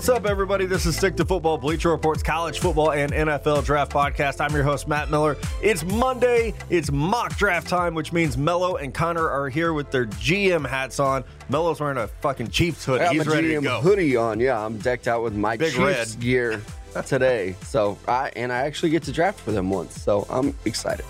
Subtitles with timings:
[0.00, 0.64] What's up, everybody?
[0.64, 4.40] This is Stick to Football, Bleacher Reports, college football, and NFL draft podcast.
[4.40, 5.36] I'm your host, Matt Miller.
[5.62, 6.54] It's Monday.
[6.70, 11.00] It's mock draft time, which means Mello and Connor are here with their GM hats
[11.00, 11.22] on.
[11.50, 13.02] Mello's wearing a fucking Chiefs hoodie.
[13.02, 13.80] I got He's my ready GM to go.
[13.82, 14.40] hoodie on.
[14.40, 16.20] Yeah, I'm decked out with my Big Chiefs red.
[16.20, 16.62] gear
[17.04, 17.54] today.
[17.64, 20.00] So I and I actually get to draft for them once.
[20.00, 21.04] So I'm excited.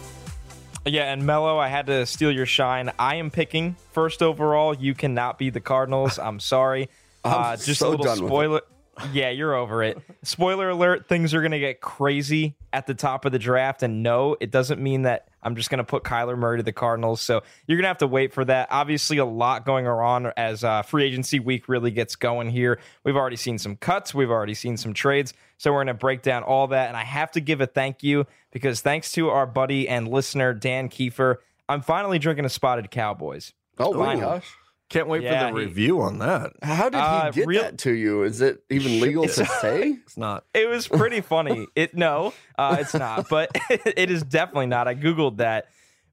[0.84, 2.90] Yeah, and Mello, I had to steal your shine.
[2.98, 4.74] I am picking first overall.
[4.74, 6.18] You cannot be the Cardinals.
[6.18, 6.88] I'm sorry.
[7.24, 8.34] I'm uh, just so a little done with it.
[8.34, 8.60] spoiler.
[9.12, 9.98] Yeah, you're over it.
[10.22, 14.02] Spoiler alert: things are going to get crazy at the top of the draft, and
[14.02, 17.20] no, it doesn't mean that I'm just going to put Kyler Murray to the Cardinals.
[17.20, 18.68] So you're going to have to wait for that.
[18.70, 22.78] Obviously, a lot going on as uh, free agency week really gets going here.
[23.04, 24.14] We've already seen some cuts.
[24.14, 25.34] We've already seen some trades.
[25.58, 28.02] So we're going to break down all that, and I have to give a thank
[28.02, 31.36] you because thanks to our buddy and listener Dan Kiefer,
[31.68, 33.52] I'm finally drinking a Spotted Cowboys.
[33.78, 34.56] Oh my gosh.
[34.90, 36.52] Can't wait Yeah, for the he- review on that.
[36.62, 38.24] How did he Uh, get real- that to you?
[38.24, 39.96] Is it even legal to say?
[40.04, 40.44] It's not.
[40.52, 41.66] It was pretty funny.
[41.74, 44.86] It no, uh, it's not, but it is definitely not.
[44.88, 45.68] I googled that,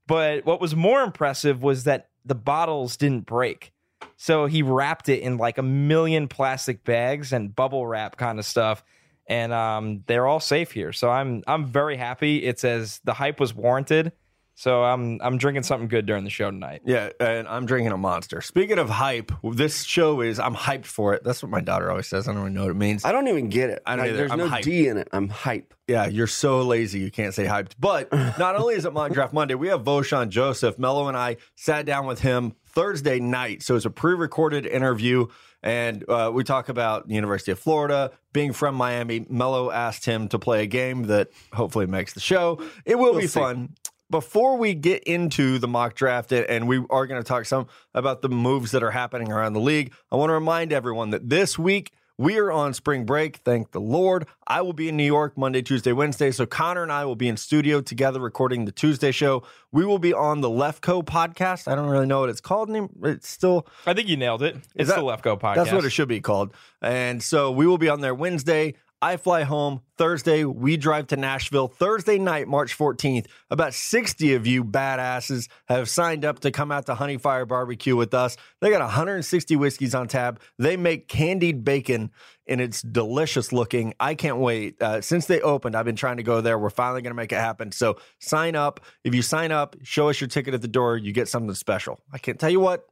[0.08, 3.74] but what was more impressive was that the bottles didn't break.
[4.16, 8.46] So he wrapped it in like a million plastic bags and bubble wrap kind of
[8.46, 8.84] stuff,
[9.28, 10.94] and um, they're all safe here.
[10.94, 12.44] So I'm I'm very happy.
[12.46, 14.12] It says the hype was warranted.
[14.60, 16.82] So I'm I'm drinking something good during the show tonight.
[16.84, 18.42] Yeah, and I'm drinking a monster.
[18.42, 21.24] Speaking of hype, this show is, I'm hyped for it.
[21.24, 22.28] That's what my daughter always says.
[22.28, 23.06] I don't even know what it means.
[23.06, 23.84] I don't even get it.
[23.86, 24.18] I don't Like, either.
[24.18, 24.64] There's I'm no hyped.
[24.64, 25.10] D in it.
[25.14, 25.76] I'm hype.
[25.88, 27.74] Yeah, you're so lazy you can't say hyped.
[27.80, 30.80] But not only is it Mock Draft Monday, we have Vosean Joseph.
[30.80, 33.62] Mello and I sat down with him Thursday night.
[33.62, 35.28] So it's a pre recorded interview.
[35.62, 39.24] And uh, we talk about the University of Florida, being from Miami.
[39.30, 42.60] Mello asked him to play a game that hopefully makes the show.
[42.86, 43.40] It will be see.
[43.40, 43.76] fun.
[44.10, 48.22] Before we get into the mock draft, and we are going to talk some about
[48.22, 51.60] the moves that are happening around the league, I want to remind everyone that this
[51.60, 53.38] week we are on spring break.
[53.44, 54.26] Thank the Lord.
[54.48, 56.32] I will be in New York Monday, Tuesday, Wednesday.
[56.32, 59.44] So Connor and I will be in studio together recording the Tuesday show.
[59.74, 61.70] We will be on the Lefkoe podcast.
[61.70, 62.70] I don't really know what it's called.
[63.04, 64.56] It's still I think you nailed it.
[64.74, 65.56] It's that- the Lefkoe podcast.
[65.56, 66.54] that's what it should be called.
[66.82, 68.76] And so we will be on there Wednesday.
[69.02, 70.44] I fly home Thursday.
[70.44, 73.28] We drive to Nashville Thursday night, March 14th.
[73.52, 77.96] About 60 of you badasses have signed up to come out to Honey Fire Barbecue
[77.96, 78.38] with us.
[78.60, 80.40] They got 160 whiskeys on tap.
[80.58, 82.10] They make candied bacon
[82.48, 83.94] and it's delicious looking.
[84.00, 84.82] I can't wait.
[84.82, 86.58] Uh, since they opened, I've been trying to go there.
[86.58, 87.72] We're finally going to make it happen.
[87.72, 88.80] So sign up.
[89.04, 92.00] If you sign up, show us your ticket at the door, you get something special.
[92.12, 92.88] I can't tell you what.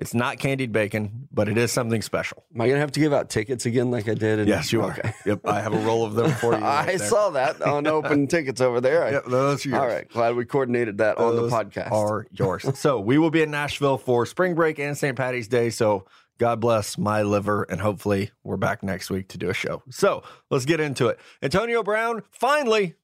[0.00, 2.42] It's not candied bacon, but it is something special.
[2.54, 4.38] Am I gonna have to give out tickets again like I did?
[4.40, 4.96] In, Yes, you are.
[5.26, 6.64] Yep, I have a roll of them for you.
[6.64, 6.98] I there.
[6.98, 9.04] saw that on open tickets over there.
[9.04, 9.80] I- Yep, those are yours.
[9.80, 11.92] all right, glad we coordinated that on the podcast.
[11.92, 12.66] Are yours.
[12.78, 15.16] so we will be in Nashville for spring break and St.
[15.16, 15.68] Patty's Day.
[15.70, 16.06] So
[16.38, 19.82] God bless my liver, and hopefully we're back next week to do a show.
[19.90, 21.20] So let's get into it.
[21.42, 22.94] Antonio Brown finally,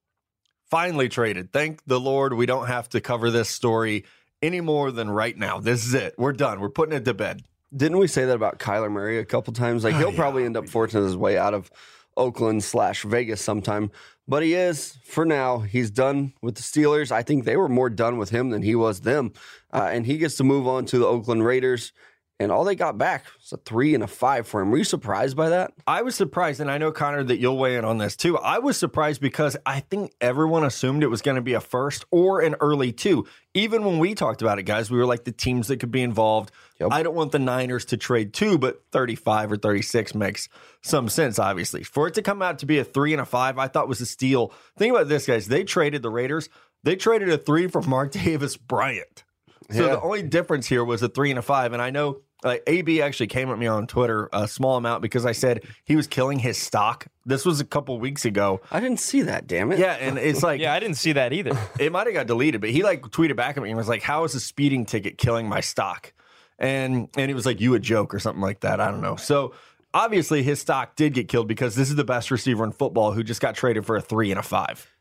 [0.71, 1.53] finally traded.
[1.53, 4.05] Thank the Lord we don't have to cover this story
[4.43, 5.59] any more than right now.
[5.61, 6.15] This is it.
[6.19, 6.61] We're done.
[6.61, 7.43] We're putting it to bed.
[7.75, 9.85] Didn't we say that about Kyler Murray a couple times?
[9.85, 11.71] Like he'll yeah, probably end up forcing his way out of
[12.17, 13.91] Oakland slash Vegas sometime.
[14.29, 15.61] But he is for now.
[15.61, 17.13] He's done with the Steelers.
[17.13, 19.33] I think they were more done with him than he was them,
[19.73, 21.93] uh, and he gets to move on to the Oakland Raiders.
[22.39, 24.71] And all they got back was a three and a five for him.
[24.71, 25.73] Were you surprised by that?
[25.87, 28.37] I was surprised, and I know Connor that you'll weigh in on this too.
[28.37, 32.05] I was surprised because I think everyone assumed it was going to be a first
[32.11, 33.27] or an early two.
[33.55, 36.03] Even when we talked about it, guys, we were like the teams that could be
[36.03, 36.51] involved.
[36.79, 36.91] Yep.
[36.93, 40.51] I don't want the Niners to trade two, but 35 or 36 makes
[40.83, 41.85] some sense, obviously.
[41.85, 44.03] For it to come out to be a three and a five, I thought was
[44.03, 44.53] a steal.
[44.77, 45.49] Think about this, guys.
[45.49, 46.51] They traded the Raiders,
[46.83, 49.25] they traded a three for Mark Davis Bryant.
[49.71, 49.89] So Yeah.
[49.95, 51.73] the only difference here was a three and a five.
[51.73, 55.25] And I know like AB actually came at me on Twitter a small amount because
[55.25, 57.07] I said he was killing his stock.
[57.25, 58.61] This was a couple weeks ago.
[58.71, 59.47] I didn't see that.
[59.47, 59.79] Damn it!
[59.79, 61.59] Yeah, and it's like Yeah, I didn't see that either.
[61.79, 64.03] it might have got deleted, but he like tweeted back at me and was like,
[64.03, 66.13] "How is a speeding ticket killing my stock?"
[66.59, 69.17] And and he was like, "You a joke or something like that." I don't know.
[69.17, 69.55] So
[69.95, 73.23] obviously his stock did get killed because this is the best receiver in football who
[73.23, 74.93] just got traded for a three and a five.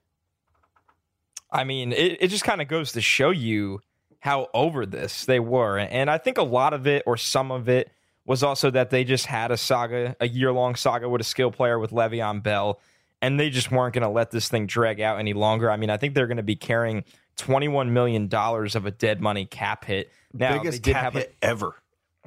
[1.51, 3.81] I mean, it, it just kind of goes to show you
[4.19, 5.77] how over this they were.
[5.77, 7.91] And I think a lot of it, or some of it,
[8.25, 11.51] was also that they just had a saga, a year long saga with a skill
[11.51, 12.79] player with Le'Veon Bell,
[13.21, 15.69] and they just weren't going to let this thing drag out any longer.
[15.69, 17.03] I mean, I think they're going to be carrying
[17.37, 20.11] $21 million of a dead money cap hit.
[20.33, 21.75] Now, Biggest they did cap have a- hit ever.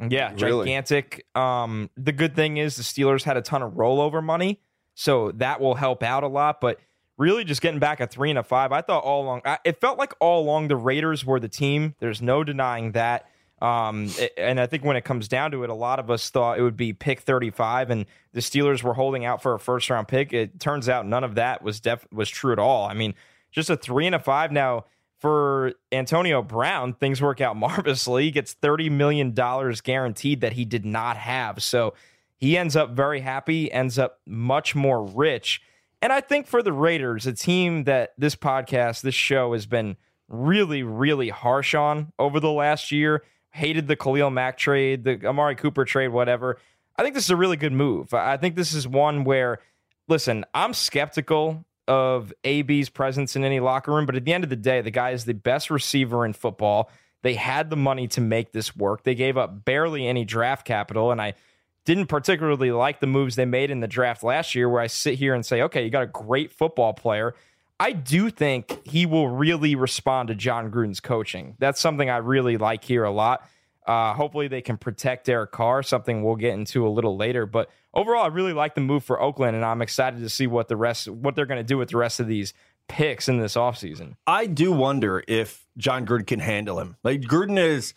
[0.09, 0.67] yeah, Really?
[0.67, 1.27] gigantic.
[1.35, 4.61] Um, the good thing is the Steelers had a ton of rollover money,
[4.95, 6.61] so that will help out a lot.
[6.61, 6.79] But
[7.19, 9.43] really, just getting back a three and a five, I thought all along.
[9.65, 11.95] It felt like all along the Raiders were the team.
[11.99, 13.29] There's no denying that.
[13.61, 16.59] Um, and I think when it comes down to it, a lot of us thought
[16.59, 20.07] it would be pick 35, and the Steelers were holding out for a first round
[20.07, 20.33] pick.
[20.33, 22.87] It turns out none of that was def- was true at all.
[22.87, 23.15] I mean,
[23.51, 24.85] just a three and a five now
[25.19, 26.95] for Antonio Brown.
[26.95, 28.25] Things work out marvelously.
[28.25, 31.61] He gets 30 million dollars guaranteed that he did not have.
[31.61, 31.95] So
[32.37, 35.61] he ends up very happy, ends up much more rich.
[36.01, 39.97] And I think for the Raiders, a team that this podcast, this show has been
[40.29, 45.57] really, really harsh on over the last year, hated the Khalil Mack trade, the Amari
[45.57, 46.59] Cooper trade, whatever.
[46.97, 48.15] I think this is a really good move.
[48.15, 49.59] I think this is one where,
[50.07, 54.51] listen, I'm skeptical of AB's presence in any locker room, but at the end of
[54.51, 56.91] the day, the guy is the best receiver in football.
[57.23, 59.03] They had the money to make this work.
[59.03, 61.35] They gave up barely any draft capital, and I
[61.89, 65.15] didn't particularly like the moves they made in the draft last year, where I sit
[65.15, 67.35] here and say, okay, you got a great football player.
[67.81, 71.57] I do think he will really respond to Jon Gruden's coaching.
[71.59, 73.49] That's something I really like here a lot.
[73.87, 77.47] Uh, hopefully, they can protect Derek Carr, something we'll get into a little later.
[77.47, 80.69] But overall, I really like the move for Oakland, and I'm excited to see what
[80.69, 82.53] the rest, what they're going to do with the rest of these
[82.89, 84.17] picks in this offseason.
[84.27, 86.97] I do wonder if Jon Gruden can handle him.
[87.03, 87.95] Like Gruden is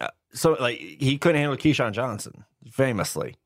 [0.00, 3.36] uh, so like he couldn't handle Keyshawn Johnson famously.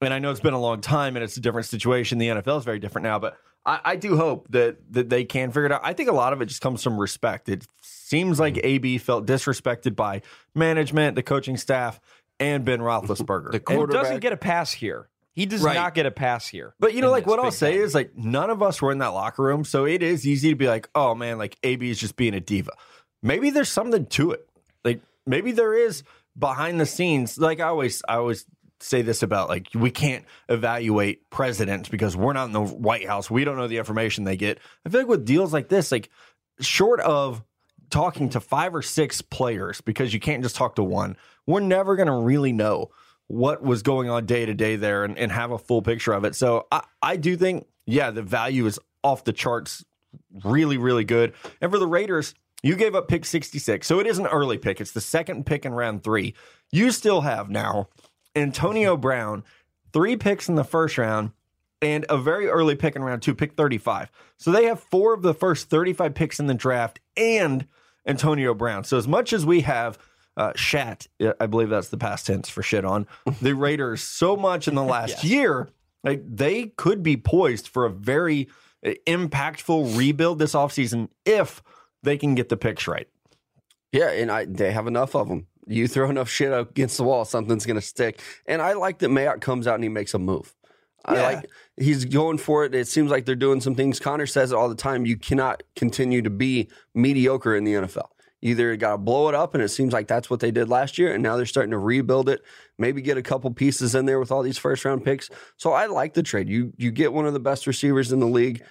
[0.00, 2.18] And I know it's been a long time and it's a different situation.
[2.18, 3.36] The NFL is very different now, but
[3.66, 5.82] I, I, do hope that that they can figure it out.
[5.84, 7.48] I think a lot of it just comes from respect.
[7.48, 8.66] It seems like mm-hmm.
[8.66, 10.22] AB felt disrespected by
[10.54, 12.00] management, the coaching staff,
[12.38, 13.50] and Ben Roethlisberger.
[13.52, 15.08] the quarterback doesn't get a pass here.
[15.32, 15.74] He does right.
[15.74, 16.74] not get a pass here.
[16.80, 17.82] But you know, like what I'll say game.
[17.82, 20.56] is like none of us were in that locker room, so it is easy to
[20.56, 22.72] be like, oh man, like AB is just being a diva.
[23.22, 24.48] Maybe there's something to it.
[24.84, 26.02] Like maybe there is
[26.38, 28.46] behind the scenes, like I always, I always
[28.80, 33.30] say this about like we can't evaluate presidents because we're not in the White House.
[33.30, 34.58] We don't know the information they get.
[34.84, 36.10] I feel like with deals like this, like
[36.60, 37.42] short of
[37.90, 41.16] talking to five or six players because you can't just talk to one,
[41.46, 42.90] we're never going to really know
[43.26, 46.24] what was going on day to day there and, and have a full picture of
[46.24, 46.34] it.
[46.34, 49.84] So I, I do think, yeah, the value is off the charts,
[50.44, 51.34] really, really good.
[51.60, 53.86] And for the Raiders, you gave up pick 66.
[53.86, 54.80] So it is an early pick.
[54.80, 56.34] It's the second pick in round three.
[56.72, 57.88] You still have now
[58.34, 59.44] Antonio Brown,
[59.92, 61.32] three picks in the first round,
[61.82, 64.10] and a very early pick in round two, pick 35.
[64.36, 67.66] So they have four of the first 35 picks in the draft and
[68.06, 68.84] Antonio Brown.
[68.84, 69.98] So as much as we have
[70.36, 71.06] uh, shat,
[71.40, 73.06] I believe that's the past tense for shit on
[73.42, 75.24] the Raiders so much in the last yes.
[75.24, 75.68] year,
[76.04, 78.48] like they could be poised for a very
[78.84, 81.62] uh, impactful rebuild this offseason if–
[82.02, 83.08] they can get the picks right.
[83.92, 85.46] Yeah, and I they have enough of them.
[85.70, 88.20] You throw enough shit against the wall, something's going to stick.
[88.46, 90.54] And I like that Mayock comes out and he makes a move.
[91.06, 91.14] Yeah.
[91.14, 92.74] I like he's going for it.
[92.74, 94.00] It seems like they're doing some things.
[94.00, 95.06] Connor says it all the time.
[95.06, 98.08] You cannot continue to be mediocre in the NFL.
[98.42, 100.96] Either got to blow it up, and it seems like that's what they did last
[100.98, 102.42] year, and now they're starting to rebuild it.
[102.78, 105.30] Maybe get a couple pieces in there with all these first round picks.
[105.58, 106.48] So I like the trade.
[106.48, 108.62] You you get one of the best receivers in the league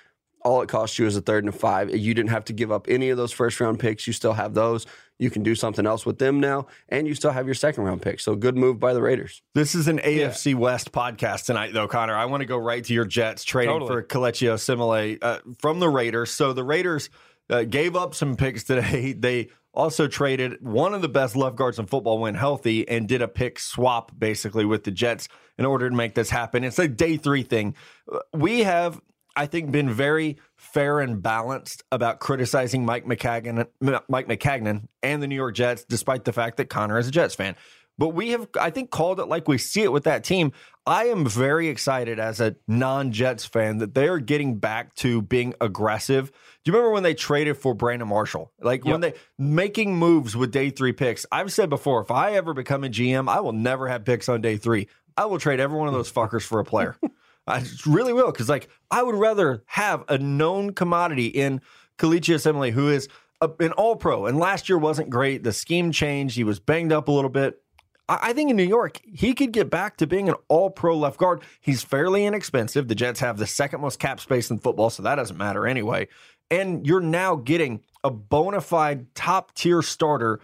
[0.42, 1.96] all it cost you is a third and a five.
[1.96, 4.08] You didn't have to give up any of those first round picks.
[4.08, 4.86] You still have those.
[5.20, 8.02] You can do something else with them now, and you still have your second round
[8.02, 8.22] pick.
[8.22, 9.42] So good move by the Raiders.
[9.54, 10.58] This is an AFC yeah.
[10.58, 12.16] West podcast tonight, though, Connor.
[12.16, 13.90] I want to go right to your Jets trading totally.
[13.90, 16.32] for Kelechi Osemele uh, from the Raiders.
[16.32, 17.10] So the Raiders
[17.50, 19.14] uh, gave up some picks today.
[19.20, 23.22] They also traded one of the best left guards in football when healthy and did
[23.22, 26.64] a pick swap basically with the Jets in order to make this happen.
[26.64, 27.76] It's a day three thing.
[28.34, 29.00] We have
[29.40, 35.28] I think, been very fair and balanced about criticizing Mike Maccagnan, Mike Maccagnan and the
[35.28, 37.56] New York Jets, despite the fact that Connor is a Jets fan.
[37.98, 40.52] But we have, I think, called it like we see it with that team.
[40.86, 45.22] I am very excited as a non Jets fan that they are getting back to
[45.22, 46.32] being aggressive.
[46.66, 48.52] Do you remember when they traded for Brandon Marshall?
[48.60, 48.92] Like yep.
[48.92, 51.26] when they making moves with day three picks.
[51.32, 54.42] I've said before, if I ever become a GM, I will never have picks on
[54.42, 54.90] day three.
[55.16, 56.98] I will trade every one of those fuckers for a player.
[57.50, 61.62] I really will because like I would rather have a known commodity in
[61.98, 63.10] Kelechi Osemele, who is
[63.42, 65.44] a, an All Pro, and last year wasn't great.
[65.44, 67.62] The scheme changed; he was banged up a little bit.
[68.08, 70.98] I, I think in New York he could get back to being an All Pro
[70.98, 71.42] left guard.
[71.60, 72.88] He's fairly inexpensive.
[72.88, 76.08] The Jets have the second most cap space in football, so that doesn't matter anyway.
[76.52, 80.40] And you're now getting a bona fide top tier starter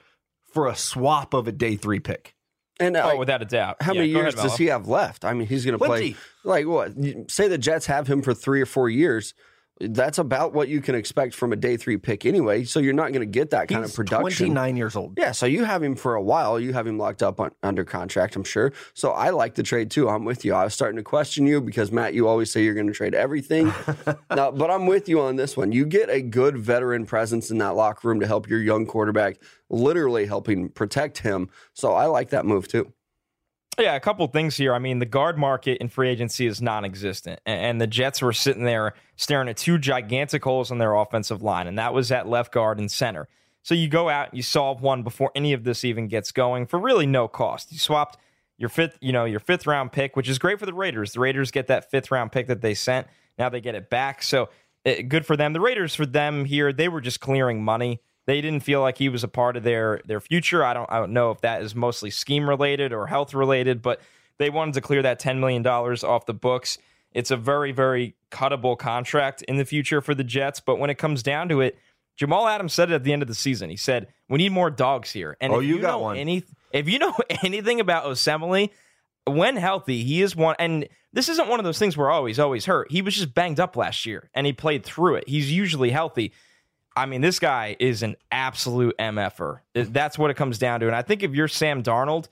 [0.53, 2.35] for a swap of a day three pick.
[2.79, 3.77] And oh, without a doubt.
[3.82, 5.24] How yeah, many years ahead, does he have left?
[5.24, 6.94] I mean, he's going to play like what?
[7.32, 9.34] Say the Jets have him for three or four years.
[9.79, 12.63] That's about what you can expect from a day three pick anyway.
[12.63, 14.48] So you're not going to get that kind He's of production.
[14.48, 15.17] 29 years old.
[15.17, 16.60] Yeah, so you have him for a while.
[16.60, 18.72] You have him locked up on, under contract, I'm sure.
[18.94, 20.08] So I like the trade too.
[20.08, 20.53] I'm with you.
[20.53, 23.13] I was starting to question you because Matt, you always say you're going to trade
[23.13, 23.74] everything.
[24.34, 25.74] now, but I'm with you on this one.
[25.74, 29.41] You get a good veteran presence in that locker room to help your young quarterback,
[29.70, 31.50] literally helping protect him.
[31.74, 32.94] So I like that move too.
[33.77, 34.74] Yeah, a couple things here.
[34.74, 38.63] I mean, the guard market in free agency is non-existent, and the Jets were sitting
[38.63, 42.53] there staring at two gigantic holes in their offensive line, and that was at left
[42.53, 43.27] guard and center.
[43.63, 46.79] So you go out, you solve one before any of this even gets going for
[46.79, 47.72] really no cost.
[47.72, 48.17] You swapped
[48.58, 51.13] your fifth, you know, your fifth round pick, which is great for the Raiders.
[51.13, 53.08] The Raiders get that fifth round pick that they sent.
[53.38, 54.50] Now they get it back, so
[54.86, 55.51] it, eh, good for them.
[55.51, 58.01] The Raiders for them here, they were just clearing money.
[58.27, 60.63] They didn't feel like he was a part of their their future.
[60.63, 64.01] I don't I don't know if that is mostly scheme related or health related, but
[64.38, 66.77] they wanted to clear that ten million dollars off the books.
[67.12, 70.98] It's a very very cuttable contract in the future for the Jets, but when it
[70.98, 71.77] comes down to it,
[72.15, 73.70] Jamal Adams said it at the end of the season.
[73.70, 76.17] He said, "We need more dogs here." And oh, you, you, got one.
[76.17, 77.13] Any, if you know
[77.44, 78.70] anything about Osemele,
[79.25, 80.55] when healthy, he is one.
[80.58, 82.91] And this isn't one of those things where he's always hurt.
[82.91, 85.27] He was just banged up last year, and he played through it.
[85.27, 86.32] He's usually healthy.
[86.95, 89.59] I mean, this guy is an absolute MFer.
[89.73, 90.87] That's what it comes down to.
[90.87, 92.27] And I think if you're Sam Darnold,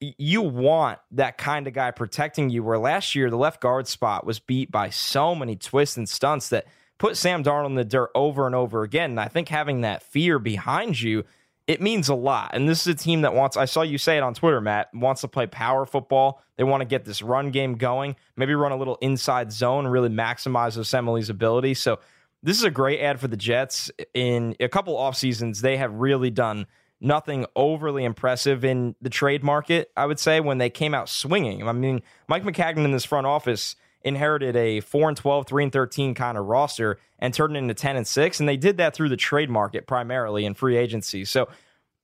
[0.00, 2.62] you want that kind of guy protecting you.
[2.62, 6.48] Where last year, the left guard spot was beat by so many twists and stunts
[6.50, 6.66] that
[6.98, 9.10] put Sam Darnold in the dirt over and over again.
[9.10, 11.24] And I think having that fear behind you,
[11.66, 12.52] it means a lot.
[12.54, 14.88] And this is a team that wants, I saw you say it on Twitter, Matt,
[14.94, 16.42] wants to play power football.
[16.56, 20.08] They want to get this run game going, maybe run a little inside zone, really
[20.08, 21.74] maximize Osemele's ability.
[21.74, 21.98] So,
[22.42, 23.90] this is a great ad for the Jets.
[24.14, 26.66] In a couple off seasons, they have really done
[27.00, 31.66] nothing overly impressive in the trade market, I would say, when they came out swinging.
[31.66, 35.72] I mean, Mike Maccagnan in this front office inherited a 4 and 12, 3 and
[35.72, 38.40] 13 kind of roster and turned it into 10 and 6.
[38.40, 41.24] And they did that through the trade market primarily in free agency.
[41.24, 41.48] So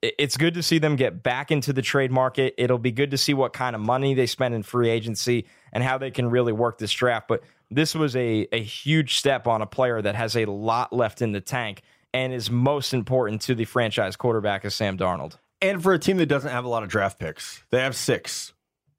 [0.03, 2.55] it's good to see them get back into the trade market.
[2.59, 5.83] It'll be good to see what kind of money they spend in free agency and
[5.83, 7.27] how they can really work this draft.
[7.29, 7.43] But
[7.75, 11.33] this was a, a huge step on a player that has a lot left in
[11.33, 15.39] the tank and is most important to the franchise quarterback as Sam Darnold.
[15.61, 18.53] And for a team that doesn't have a lot of draft picks, they have six.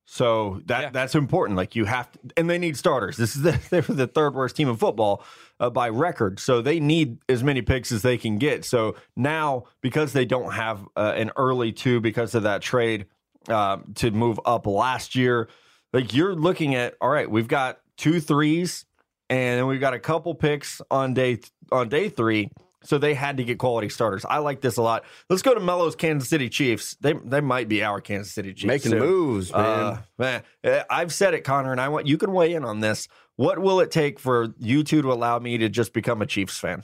[0.05, 0.89] So that yeah.
[0.91, 1.57] that's important.
[1.57, 3.17] Like you have to, and they need starters.
[3.17, 5.23] This is the, they're the third worst team in football
[5.59, 6.39] uh, by record.
[6.39, 8.65] So they need as many picks as they can get.
[8.65, 13.07] So now because they don't have uh, an early two because of that trade
[13.47, 15.49] uh, to move up last year,
[15.93, 18.85] like you're looking at all right, we've got two threes,
[19.29, 21.39] and then we've got a couple picks on day
[21.71, 22.49] on day three.
[22.83, 24.25] So they had to get quality starters.
[24.25, 25.05] I like this a lot.
[25.27, 26.95] Let's go to Mello's Kansas City Chiefs.
[27.01, 28.99] They they might be our Kansas City Chiefs making soon.
[28.99, 29.61] moves, man.
[29.63, 32.81] Uh, man, eh, I've said it, Connor, and I want you can weigh in on
[32.81, 33.07] this.
[33.37, 36.59] What will it take for you two to allow me to just become a Chiefs
[36.59, 36.83] fan?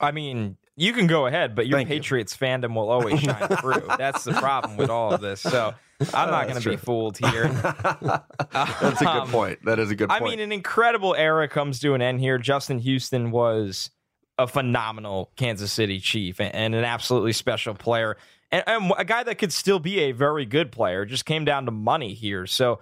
[0.00, 2.46] I mean, you can go ahead, but your Thank Patriots you.
[2.46, 3.84] fandom will always shine through.
[3.98, 5.40] That's the problem with all of this.
[5.40, 5.74] So
[6.14, 7.48] I'm not going to be fooled here.
[8.52, 9.64] That's a good um, point.
[9.64, 10.22] That is a good point.
[10.22, 12.38] I mean, an incredible era comes to an end here.
[12.38, 13.90] Justin Houston was
[14.38, 18.16] a phenomenal Kansas City Chief and, and an absolutely special player.
[18.50, 21.04] And, and, a guy that could still be a very good player.
[21.04, 22.46] Just came down to money here.
[22.46, 22.80] So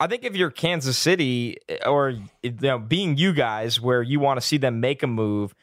[0.00, 4.40] I think if you're Kansas City or you know, being you guys, where you want
[4.40, 5.54] to see them make a move,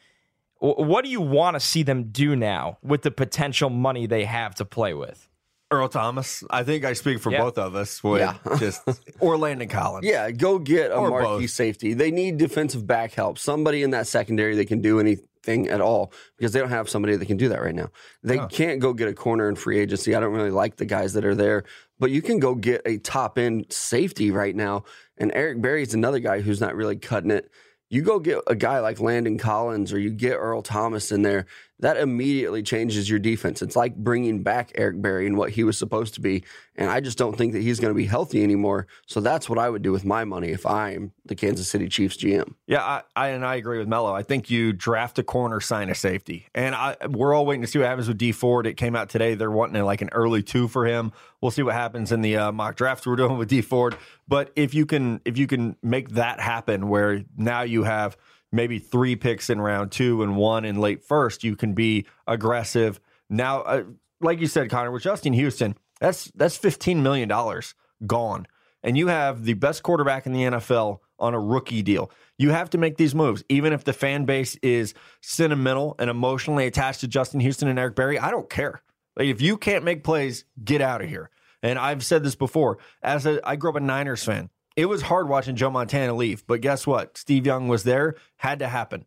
[0.58, 4.54] what do you want to see them do now with the potential money they have
[4.56, 5.28] to play with?
[5.70, 6.44] Earl Thomas.
[6.48, 8.02] I think I speak for both of us.
[8.02, 8.36] With yeah.
[8.58, 8.82] just
[9.18, 10.06] or Landon Collins.
[10.06, 11.50] Yeah, go get a or marquee both.
[11.50, 11.94] safety.
[11.94, 13.38] They need defensive back help.
[13.38, 17.16] Somebody in that secondary that can do anything at all because they don't have somebody
[17.16, 17.90] that can do that right now.
[18.22, 20.14] They can't go get a corner in free agency.
[20.14, 21.64] I don't really like the guys that are there,
[21.98, 24.84] but you can go get a top end safety right now.
[25.18, 27.50] And Eric Berry's another guy who's not really cutting it.
[27.88, 31.46] You go get a guy like Landon Collins or you get Earl Thomas in there
[31.80, 33.60] that immediately changes your defense.
[33.60, 36.42] It's like bringing back Eric Berry and what he was supposed to be.
[36.74, 38.86] And I just don't think that he's going to be healthy anymore.
[39.06, 42.16] So that's what I would do with my money if I'm the Kansas City Chiefs
[42.16, 42.54] GM.
[42.66, 44.14] Yeah, I, I and I agree with Mello.
[44.14, 46.48] I think you draft a corner, sign a safety.
[46.54, 48.66] And I, we're all waiting to see what happens with D Ford.
[48.66, 49.34] It came out today.
[49.34, 51.12] They're wanting like an early two for him.
[51.42, 53.96] We'll see what happens in the uh, mock drafts we're doing with D Ford.
[54.26, 58.16] But if you can if you can make that happen where now you have–
[58.52, 63.00] maybe three picks in round two and one in late first, you can be aggressive.
[63.28, 63.84] Now, uh,
[64.20, 67.74] like you said, Connor, with Justin Houston, that's that's fifteen million dollars
[68.06, 68.46] gone,
[68.82, 72.10] and you have the best quarterback in the NFL on a rookie deal.
[72.38, 76.66] You have to make these moves, even if the fan base is sentimental and emotionally
[76.66, 78.18] attached to Justin Houston and Eric Berry.
[78.18, 78.82] I don't care.
[79.16, 81.30] Like if you can't make plays, get out of here.
[81.62, 82.78] And I've said this before.
[83.02, 84.50] As a, I grew up a Niners fan.
[84.76, 87.16] It was hard watching Joe Montana leave, but guess what?
[87.16, 89.06] Steve Young was there, had to happen.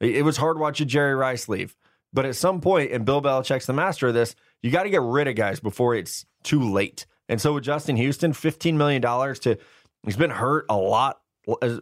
[0.00, 1.76] It was hard watching Jerry Rice leave.
[2.12, 5.02] But at some point, and Bill Belichick's the master of this, you got to get
[5.02, 7.06] rid of guys before it's too late.
[7.28, 9.58] And so with Justin Houston, $15 million to,
[10.04, 11.20] he's been hurt a lot.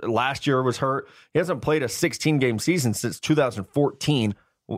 [0.02, 1.08] Last year was hurt.
[1.32, 4.34] He hasn't played a 16 game season since 2014,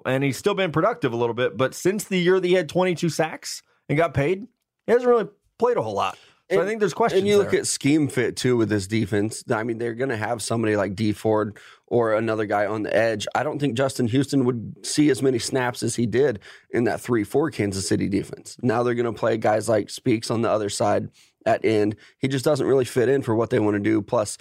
[0.06, 1.56] and he's still been productive a little bit.
[1.56, 4.46] But since the year that he had 22 sacks and got paid,
[4.86, 6.18] he hasn't really played a whole lot.
[6.50, 7.20] So I think there's questions.
[7.20, 7.60] And you look there.
[7.60, 9.44] at scheme fit too with this defense.
[9.50, 12.94] I mean, they're going to have somebody like D Ford or another guy on the
[12.94, 13.26] edge.
[13.34, 16.40] I don't think Justin Houston would see as many snaps as he did
[16.70, 18.56] in that 3 4 Kansas City defense.
[18.62, 21.08] Now they're going to play guys like Speaks on the other side
[21.46, 21.96] at end.
[22.18, 24.02] He just doesn't really fit in for what they want to do.
[24.02, 24.36] Plus,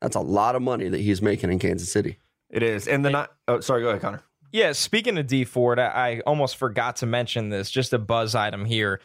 [0.00, 2.18] that's a lot of money that he's making in Kansas City.
[2.50, 2.88] it is.
[2.88, 4.22] And the not, oh, sorry, go ahead, Connor.
[4.50, 7.70] Yeah, speaking of D Ford, I, I almost forgot to mention this.
[7.70, 9.00] Just a buzz item here.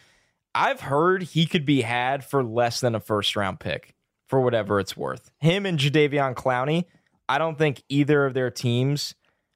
[0.56, 3.94] I've heard he could be had for less than a first round pick,
[4.28, 5.32] for whatever it's worth.
[5.40, 6.86] Him and Jadeveon Clowney,
[7.30, 9.16] I don't think either of their teams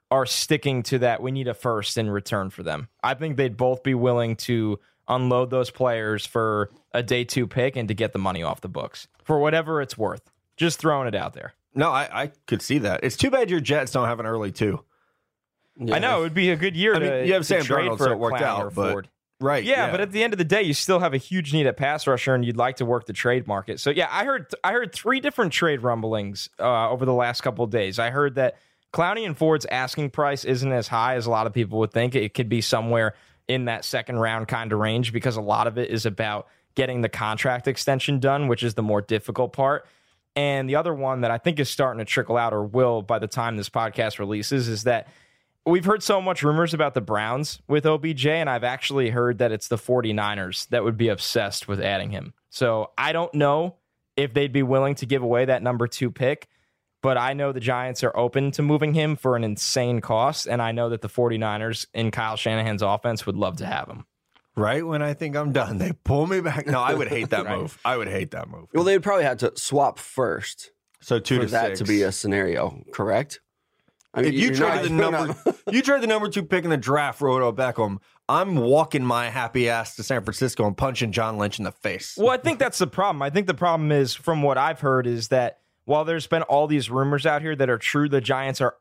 [0.10, 1.22] are sticking to that.
[1.22, 2.90] We need a first in return for them.
[3.04, 7.76] I think they'd both be willing to unload those players for a day two pick
[7.76, 10.32] and to get the money off the books for whatever it's worth.
[10.58, 11.54] Just throwing it out there.
[11.74, 13.02] No, I, I could see that.
[13.04, 14.84] It's too bad your Jets don't have an early two.
[15.92, 17.64] I know it would be a good year I mean, to you have to Sam
[17.64, 19.10] trade Darnold, so it worked out, but- Ford.
[19.42, 19.64] Right.
[19.64, 21.76] Yeah, but at the end of the day, you still have a huge need at
[21.76, 23.80] pass rusher, and you'd like to work the trade market.
[23.80, 27.66] So yeah, I heard I heard three different trade rumblings uh, over the last couple
[27.66, 27.98] of days.
[27.98, 28.58] I heard that
[28.94, 32.14] Clowney and Ford's asking price isn't as high as a lot of people would think.
[32.14, 33.16] It could be somewhere
[33.48, 37.02] in that second round kind of range because a lot of it is about getting
[37.02, 39.86] the contract extension done, which is the more difficult part.
[40.36, 43.20] And the other one that I think is starting to trickle out or will by
[43.20, 45.08] the time this podcast releases is that
[45.66, 49.52] we've heard so much rumors about the Browns with OBJ, and I've actually heard that
[49.52, 52.34] it's the 49ers that would be obsessed with adding him.
[52.50, 53.76] So I don't know
[54.18, 56.48] if they'd be willing to give away that number two pick,
[57.02, 60.62] but I know the Giants are open to moving him for an insane cost, and
[60.62, 64.06] I know that the 49ers in Kyle Shanahan's offense would love to have him.
[64.56, 66.68] right when I think I'm done, they pull me back.
[66.68, 67.58] No, I would hate that Right.
[67.60, 67.80] move.
[67.86, 68.68] I would hate that move.
[68.74, 71.80] Well, they'd probably have to swap first So two for to that six.
[71.80, 73.40] to be a scenario, correct?
[74.14, 75.36] I if you trade the number,
[75.72, 77.98] you trade the number two pick in the draft for Odell Beckham.
[78.28, 82.16] I'm walking my happy ass to San Francisco and punching John Lynch in the face.
[82.18, 83.22] Well, I think that's the problem.
[83.22, 86.68] I think the problem is, from what I've heard, is that while there's been all
[86.68, 88.76] these rumors out here that are true, the Giants are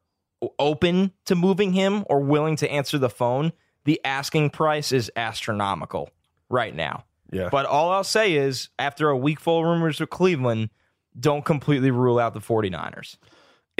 [0.59, 3.53] open to moving him or willing to answer the phone.
[3.85, 6.11] The asking price is astronomical
[6.49, 7.05] right now.
[7.33, 7.49] Yeah.
[7.51, 10.71] But all I'll say is, after a week full of rumors with Cleveland,
[11.19, 13.17] don't completely rule out the 49ers.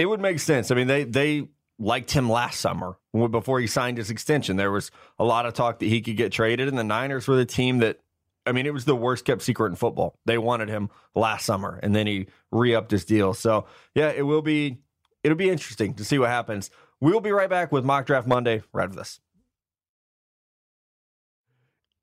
[0.01, 0.71] It would make sense.
[0.71, 4.57] I mean, they they liked him last summer before he signed his extension.
[4.57, 7.35] There was a lot of talk that he could get traded, and the Niners were
[7.35, 7.99] the team that.
[8.47, 10.15] I mean, it was the worst kept secret in football.
[10.25, 13.35] They wanted him last summer, and then he re upped his deal.
[13.35, 14.79] So yeah, it will be
[15.23, 16.71] it'll be interesting to see what happens.
[16.99, 19.19] We'll be right back with mock draft Monday right after this.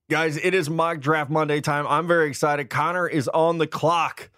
[0.08, 1.84] Guys, it is mock draft Monday time.
[1.88, 2.70] I'm very excited.
[2.70, 4.30] Connor is on the clock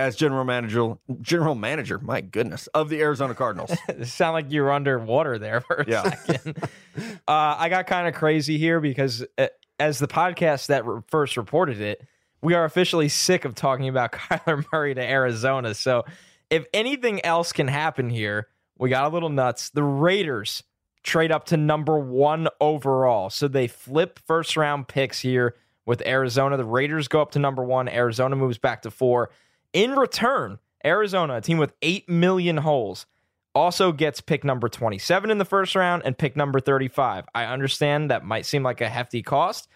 [0.00, 0.94] as general manager.
[1.20, 3.70] General manager, my goodness, of the Arizona Cardinals.
[4.04, 6.14] Sound like you're underwater there for a Yeah.
[6.14, 6.56] second.
[7.28, 11.36] uh, I got kind of crazy here because uh, as the podcast that re- first
[11.36, 12.06] reported it,
[12.42, 15.74] we are officially sick of talking about Kyler Murray to Arizona.
[15.74, 16.04] So
[16.48, 19.70] if anything else can happen here, we got a little nuts.
[19.70, 20.62] The Raiders
[21.02, 23.30] trade up to number one overall.
[23.30, 25.54] So they flip first round picks here
[25.86, 26.56] with Arizona.
[26.56, 27.88] The Raiders go up to number one.
[27.88, 29.30] Arizona moves back to four.
[29.72, 33.06] In return, Arizona, a team with 8 million holes,
[33.54, 37.24] also gets pick number 27 in the first round and pick number 35.
[37.34, 39.68] I understand that might seem like a hefty cost,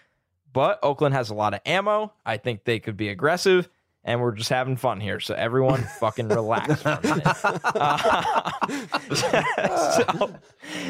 [0.53, 2.13] but Oakland has a lot of ammo.
[2.25, 3.69] I think they could be aggressive,
[4.03, 5.19] and we're just having fun here.
[5.19, 7.27] So everyone fucking relax for a minute.
[7.75, 8.51] Uh,
[9.15, 10.35] so,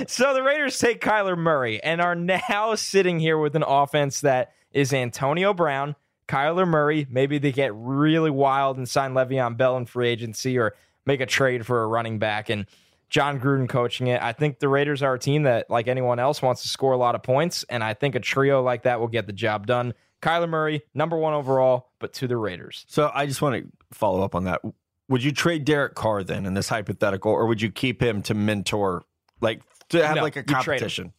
[0.07, 4.53] so the Raiders take Kyler Murray and are now sitting here with an offense that
[4.71, 5.95] is Antonio Brown,
[6.27, 7.07] Kyler Murray.
[7.09, 10.73] Maybe they get really wild and sign Le'Veon Bell in free agency or
[11.05, 12.65] make a trade for a running back and
[13.09, 14.21] Jon Gruden coaching it.
[14.21, 16.97] I think the Raiders are a team that, like anyone else, wants to score a
[16.97, 19.93] lot of points, and I think a trio like that will get the job done.
[20.21, 22.83] Kyler Murray, number one overall, but to the Raiders.
[22.87, 24.61] So I just want to follow up on that.
[25.07, 28.33] Would you trade Derek Carr then in this hypothetical, or would you keep him to
[28.33, 29.03] mentor,
[29.39, 30.63] like to have No, like a you trade him.
[30.63, 31.13] competition?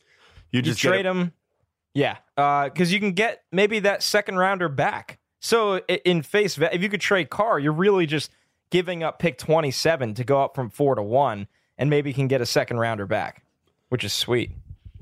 [0.51, 1.33] You You just trade him,
[1.97, 2.19] yeah,
[2.69, 5.19] because you can get maybe that second rounder back.
[5.41, 8.31] So in face, if you could trade Carr, you're really just
[8.71, 11.47] giving up pick 27 to go up from four to one,
[11.79, 13.43] and maybe can get a second rounder back,
[13.89, 14.51] which is sweet.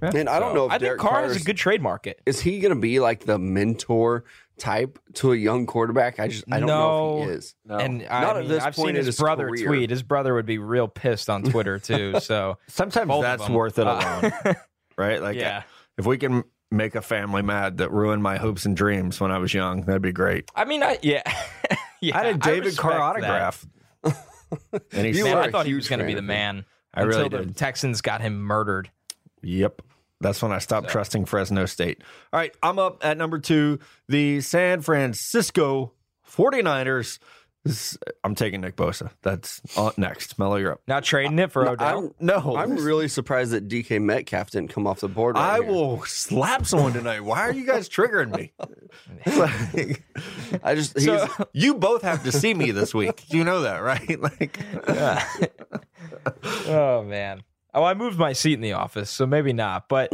[0.02, 1.80] And I don't So, know if I think Derek Carr has Carr's- a good trade
[1.80, 2.20] market.
[2.26, 4.24] Is he going to be like the mentor
[4.58, 6.20] type to a young quarterback?
[6.20, 7.54] I just I don't know if he is.
[7.70, 9.66] And I Not at mean, this I've point seen his, his brother career.
[9.66, 9.90] tweet.
[9.90, 12.16] His brother would be real pissed on Twitter too.
[12.20, 14.56] So Sometimes Both that's worth it Uh, alone,
[14.98, 15.22] right?
[15.22, 15.62] Like, yeah.
[15.96, 19.38] if we can make a family mad that ruined my hopes and dreams when I
[19.38, 20.50] was young, that'd be great.
[20.54, 21.22] I mean, I yeah,
[22.00, 22.18] yeah.
[22.18, 23.66] I had a David Carr respect autograph.
[24.92, 26.64] and he's You Man, were I a thought he was going to be the man.
[26.92, 27.56] I really until the did.
[27.56, 28.90] Texans got him murdered.
[29.42, 29.82] Yep.
[30.20, 32.02] That's when I stopped trusting Fresno State.
[32.32, 33.78] All right, I'm up at number two.
[34.08, 35.92] The San Francisco
[36.30, 37.18] 49ers.
[37.64, 39.10] This- I'm taking Nick Bosa.
[39.22, 40.38] That's uh, next.
[40.38, 40.82] Mello, you're up.
[40.86, 41.98] Not trading it for Odell.
[41.98, 45.36] I'm, No, I'm really surprised that DK Metcalf didn't come off the board.
[45.36, 45.72] Right I here.
[45.72, 47.20] will slap someone tonight.
[47.20, 48.52] Why are you guys triggering me?
[49.26, 50.02] Like,
[50.62, 53.32] I just he's, So- you both have to see me this week.
[53.32, 54.20] You know that, right?
[54.20, 54.58] Like,
[56.68, 57.42] oh man.
[57.76, 59.88] Oh, I moved my seat in the office, so maybe not.
[59.88, 60.10] But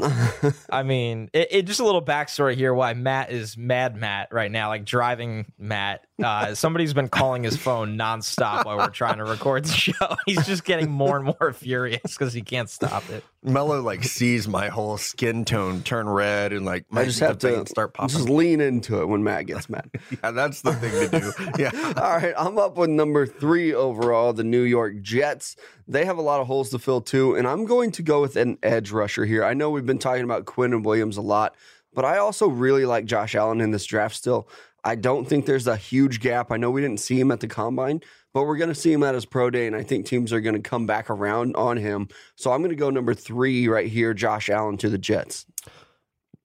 [0.71, 4.51] I mean, it, it just a little backstory here why Matt is mad Matt right
[4.51, 6.07] now, like driving Matt.
[6.23, 10.17] Uh, somebody's been calling his phone nonstop while we're trying to record the show.
[10.27, 13.25] He's just getting more and more furious because he can't stop it.
[13.43, 17.39] Mello like sees my whole skin tone turn red and like my I just have
[17.39, 18.17] to start popping.
[18.17, 19.91] just lean into it when Matt gets mad.
[20.23, 21.63] yeah, that's the thing to do.
[21.63, 21.71] Yeah.
[21.97, 25.57] All right, I'm up with number three overall, the New York Jets.
[25.89, 28.37] They have a lot of holes to fill too, and I'm going to go with
[28.37, 29.43] an edge rusher here.
[29.43, 31.55] I know we've been talking about Quinnen Williams a lot,
[31.95, 34.49] but I also really like Josh Allen in this draft still.
[34.85, 36.51] I don't think there's a huge gap.
[36.51, 38.01] I know we didn't see him at the combine,
[38.33, 40.41] but we're going to see him at his pro day, and I think teams are
[40.41, 42.09] going to come back around on him.
[42.37, 45.47] So I'm going to go number three right here, Josh Allen to the Jets.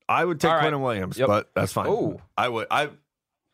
[0.07, 0.71] I would take All right.
[0.71, 1.27] Quinnen Williams, Yep.
[1.27, 1.87] but that's fine.
[1.87, 2.21] Oh.
[2.37, 2.67] I would.
[2.69, 2.89] I.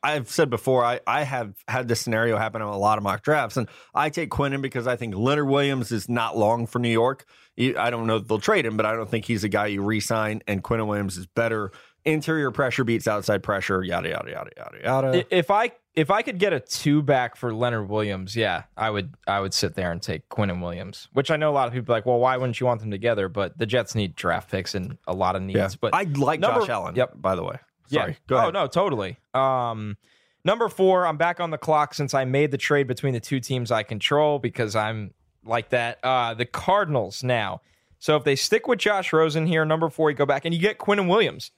[0.03, 3.21] I've said before, I, I have had this scenario happen in a lot of mock
[3.21, 6.89] drafts, and I take Quinnen because I think Leonard Williams is not long for New
[6.89, 7.23] York.
[7.59, 9.83] I don't know if they'll trade him, but I don't think he's a guy you
[9.83, 10.41] re-sign.
[10.47, 11.71] And Quinnen Williams is better.
[12.03, 13.83] Interior pressure beats outside pressure.
[13.83, 15.25] Yada yada yada yada yada.
[15.35, 19.13] If I if I could get a two back for Leonard Williams, yeah, I would
[19.27, 21.93] I would sit there and take Quinnen Williams, which I know a lot of people
[21.93, 23.29] are like, well, why wouldn't you want them together?
[23.29, 25.57] But the Jets need draft picks and a lot of needs.
[25.57, 26.95] yeah, But I like number- Josh Allen.
[26.95, 27.13] Yep.
[27.21, 28.11] By the way, sorry.
[28.13, 28.17] Yeah.
[28.27, 28.47] Go ahead.
[28.55, 29.17] Oh no, totally.
[29.35, 29.95] Um,
[30.43, 33.39] number four, I'm back on the clock since I made the trade between the two
[33.39, 35.13] teams I control because I'm
[35.45, 35.99] like that.
[36.03, 37.61] Uh, the Cardinals now.
[37.99, 40.59] So if they stick with Josh Rosen here, number four, you go back and you
[40.59, 41.51] get Quinnen Williams,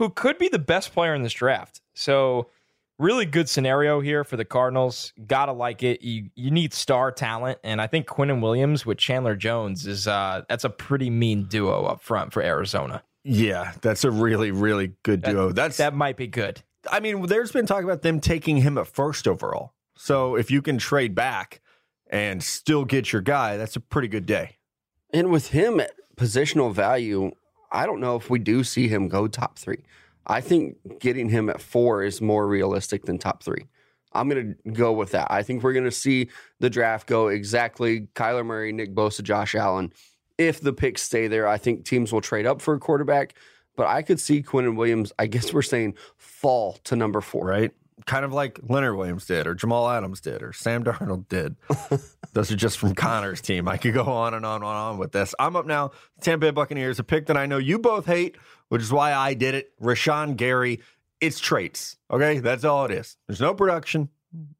[0.00, 1.82] who could be the best player in this draft.
[1.92, 2.48] So
[2.98, 5.12] really good scenario here for the Cardinals.
[5.26, 6.00] Gotta like it.
[6.00, 10.42] You you need star talent, and I think Quinnen Williams with Chandler Jones is uh
[10.48, 13.02] that's a pretty mean duo up front for Arizona.
[13.24, 15.52] Yeah, that's a really really good duo.
[15.52, 16.62] That's That might be good.
[16.90, 19.74] I mean, there's been talk about them taking him at first overall.
[19.96, 21.60] So if you can trade back
[22.10, 24.56] and still get your guy, that's a pretty good day.
[25.12, 27.32] And with him at positional value,
[27.72, 29.84] I don't know if we do see him go top three.
[30.26, 33.66] I think getting him at four is more realistic than top three.
[34.12, 35.28] I'm going to go with that.
[35.30, 36.28] I think we're going to see
[36.58, 39.92] the draft go exactly Kyler Murray, Nick Bosa, Josh Allen.
[40.36, 43.34] If the picks stay there, I think teams will trade up for a quarterback.
[43.76, 47.46] But I could see Quinnen Williams, I guess we're saying fall to number four.
[47.46, 47.72] right?
[48.06, 51.56] Kind of like Leonard Williams did, or Jamal Adams did, or Sam Darnold did.
[52.32, 53.68] Those are just from Connor's team.
[53.68, 55.34] I could go on and on and on with this.
[55.38, 55.92] I'm up now.
[56.20, 58.36] Tampa Bay Buccaneers, a pick that I know you both hate,
[58.68, 59.72] which is why I did it.
[59.80, 60.80] Rashan Gary.
[61.20, 61.96] It's traits.
[62.10, 63.16] Okay, that's all it is.
[63.26, 64.08] There's no production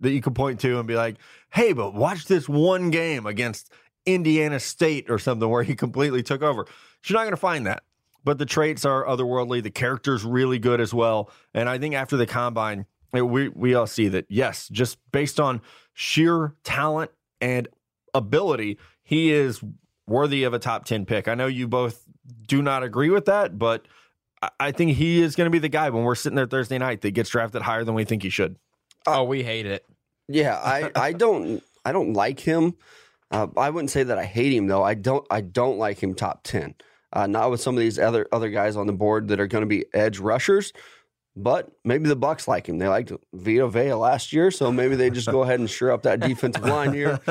[0.01, 1.17] that you can point to and be like,
[1.51, 3.73] "Hey, but watch this one game against
[4.05, 6.67] Indiana State or something where he completely took over."
[7.07, 7.83] You're not going to find that
[8.25, 9.63] but the traits are otherworldly.
[9.63, 11.31] The character's really good as well.
[11.55, 15.61] And I think after the combine, we we all see that yes, just based on
[15.95, 17.69] sheer talent and
[18.15, 19.61] ability, he is
[20.07, 21.29] worthy of a top ten pick.
[21.29, 22.05] I know you both
[22.47, 23.87] do not agree with that, but
[24.43, 26.79] I- I think he is going to be the guy when we're sitting there Thursday
[26.79, 28.57] night that gets drafted higher than we think he should.
[29.07, 29.85] Oh, we hate it.
[30.29, 32.75] Yeah, I, I don't I don't like him.
[33.31, 34.83] Uh, I wouldn't say that I hate him though.
[34.83, 36.75] I don't I don't like him top ten.
[37.13, 39.63] Uh, not with some of these other other guys on the board that are going
[39.63, 40.73] to be edge rushers.
[41.37, 42.79] But maybe the Bucks like him.
[42.79, 46.03] They liked Vita Vea last year, so maybe they just go ahead and shore up
[46.03, 47.21] that defensive line here.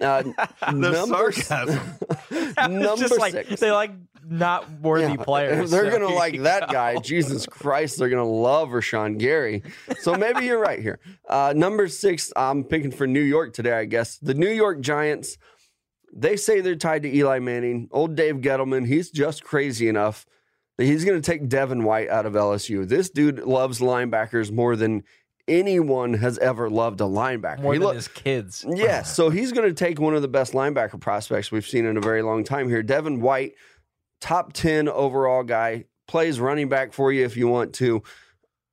[0.00, 0.24] Uh,
[0.72, 1.80] number sarcasm.
[2.68, 3.60] Number just like six.
[3.60, 3.92] they like
[4.28, 5.70] not worthy Yeah, players.
[5.72, 6.72] They're so gonna like that go.
[6.72, 6.96] guy.
[6.98, 9.62] Jesus Christ, they're gonna love Rashan Gary.
[10.00, 10.98] So maybe you're right here.
[11.28, 13.72] Uh, number six, I'm picking for New York today.
[13.74, 15.38] I guess the New York Giants.
[16.12, 17.88] They say they're tied to Eli Manning.
[17.92, 20.26] Old Dave Gettleman, he's just crazy enough
[20.78, 22.88] that he's going to take Devin White out of LSU.
[22.88, 25.04] This dude loves linebackers more than
[25.48, 27.60] anyone has ever loved a linebacker.
[27.60, 28.64] more He than lo- his kids.
[28.74, 31.96] Yes, so he's going to take one of the best linebacker prospects we've seen in
[31.96, 32.82] a very long time here.
[32.82, 33.52] Devin White,
[34.20, 38.02] top 10 overall guy, plays running back for you if you want to.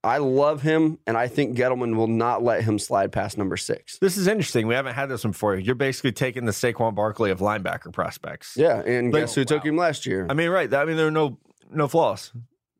[0.01, 3.97] I love him, and I think Gettleman will not let him slide past number six.
[3.97, 4.65] This is interesting.
[4.65, 5.55] We haven't had this one before.
[5.57, 8.53] You're basically taking the Saquon Barkley of linebacker prospects.
[8.55, 10.25] Yeah, and Like- guess who took him last year?
[10.29, 10.73] I mean, right.
[10.73, 11.37] I mean, there are no
[11.69, 12.31] no flaws.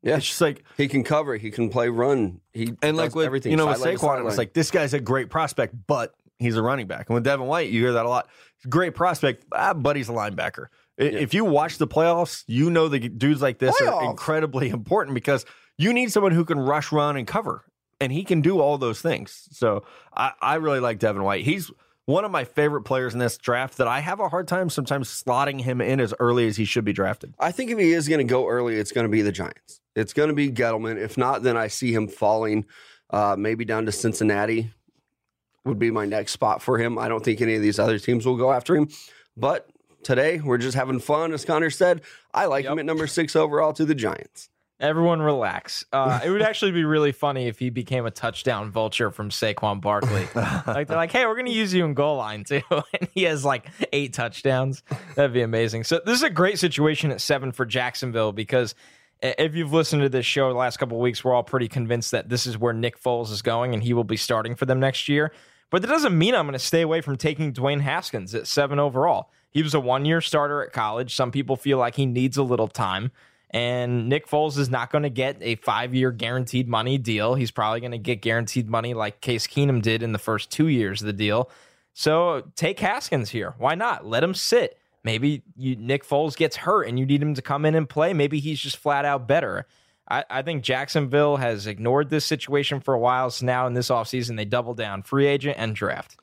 [0.02, 0.16] Yeah.
[0.18, 3.52] It's just like he can cover, he can play run, he and like with everything.
[3.52, 6.62] you know with Saquon, it was like this guy's a great prospect, but he's a
[6.62, 7.10] running back.
[7.10, 8.30] And with Devin White, you hear that a lot.
[8.70, 10.68] Great prospect, ah, but he's a linebacker.
[11.00, 15.16] I- If you watch the playoffs, you know the dudes like this are incredibly important
[15.16, 15.46] because
[15.78, 17.66] you need someone who can rush, run, and cover,
[18.02, 19.48] and he can do all those things.
[19.52, 19.84] So
[20.16, 21.44] I, I really like Devin White.
[21.46, 21.72] He's
[22.10, 25.10] one of my favorite players in this draft that I have a hard time sometimes
[25.10, 27.36] slotting him in as early as he should be drafted.
[27.38, 29.80] I think if he is going to go early, it's going to be the Giants.
[29.96, 30.98] It's going to be Gettleman.
[30.98, 32.66] If not, then I see him falling
[33.12, 34.72] uh, maybe down to Cincinnati
[35.66, 36.98] would be my next spot for him.
[36.98, 38.90] I don't think any of these other teams will go after him.
[39.38, 39.70] But
[40.02, 41.32] today, we're just having fun.
[41.32, 42.02] As Connor said,
[42.34, 44.50] I like him at number six overall to the Giants.
[44.80, 45.86] Everyone relax.
[45.92, 49.82] Uh, it would actually be really funny if he became a touchdown vulture from Saquon
[49.82, 50.28] Barkley.
[50.36, 53.44] like they're like, hey, we're gonna use you in goal line too, and he has
[53.44, 54.84] like eight touchdowns.
[55.16, 55.84] That'd be amazing.
[55.84, 58.74] So this is a great situation at seven for Jacksonville because
[59.22, 62.12] if you've listened to this show the last couple of weeks, we're all pretty convinced
[62.12, 64.80] that this is where Nick Foles is going and he will be starting for them
[64.80, 65.34] next year.
[65.70, 68.80] But that doesn't mean I'm going to stay away from taking Dwayne Haskins at seven
[68.80, 69.30] overall.
[69.52, 71.16] He was a one year starter at college.
[71.16, 73.12] Some people feel like he needs a little time.
[73.52, 77.36] And Nick Foles is not going to get a five year guaranteed money deal.
[77.36, 80.68] He's probably going to get guaranteed money like Case Keenum did in the first two
[80.68, 81.50] years of the deal.
[81.94, 83.56] So take Haskins here.
[83.58, 84.06] Why not?
[84.06, 84.78] Let him sit.
[85.04, 88.14] Maybe you, Nick Foles gets hurt and you need him to come in and play.
[88.14, 89.66] Maybe he's just flat out better.
[90.10, 93.30] I, I think Jacksonville has ignored this situation for a while.
[93.30, 96.18] So now in this offseason, they double down free agent and draft.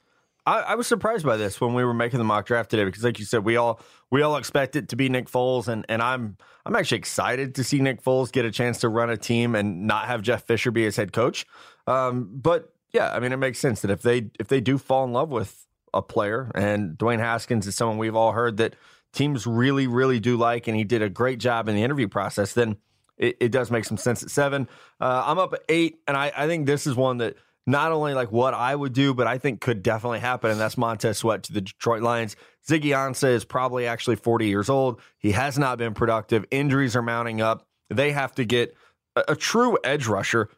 [0.44, 3.02] I, I was surprised by this when we were making the mock draft today because,
[3.02, 3.80] like you said, we all
[4.10, 7.64] we all expect it to be Nick Foles, and and I'm I'm actually excited to
[7.64, 10.70] see Nick Foles get a chance to run a team and not have Jeff Fisher
[10.70, 11.46] be his head coach.
[11.86, 15.04] Um, but yeah, I mean, it makes sense that if they if they do fall
[15.04, 18.76] in love with a player, and Dwayne Haskins is someone we've all heard that
[19.12, 22.52] teams really really do like, and he did a great job in the interview process,
[22.52, 22.76] then
[23.18, 24.68] it, it does make some sense at seven.
[25.00, 28.14] Uh, I'm up at eight, and I, I think this is one that not only
[28.14, 31.42] like what I would do, but I think could definitely happen, and that's Montez Sweat
[31.44, 32.36] to the Detroit Lions.
[32.68, 35.00] Ziggy Ansah is probably actually 40 years old.
[35.18, 36.44] He has not been productive.
[36.50, 37.66] Injuries are mounting up.
[37.90, 38.76] They have to get
[39.16, 40.48] a, a true edge rusher.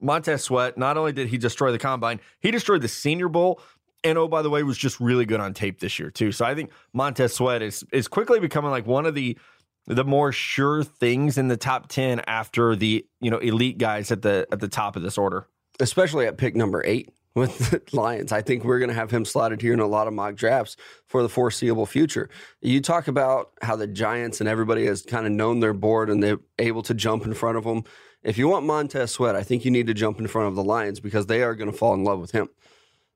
[0.00, 3.60] Montez Sweat, not only did he destroy the combine, he destroyed the Senior Bowl.
[4.04, 6.30] And oh, by the way, was just really good on tape this year too.
[6.30, 9.38] So I think Montez Sweat is is quickly becoming like one of the
[9.86, 14.22] the more sure things in the top ten after the you know elite guys at
[14.22, 15.48] the at the top of this order.
[15.80, 18.32] Especially at pick number eight with the Lions.
[18.32, 20.76] I think we're going to have him slotted here in a lot of mock drafts
[21.06, 22.28] for the foreseeable future.
[22.60, 26.22] You talk about how the Giants and everybody has kind of known their board and
[26.22, 27.84] they're able to jump in front of them.
[28.22, 30.64] If you want Montez Sweat, I think you need to jump in front of the
[30.64, 32.48] Lions because they are going to fall in love with him.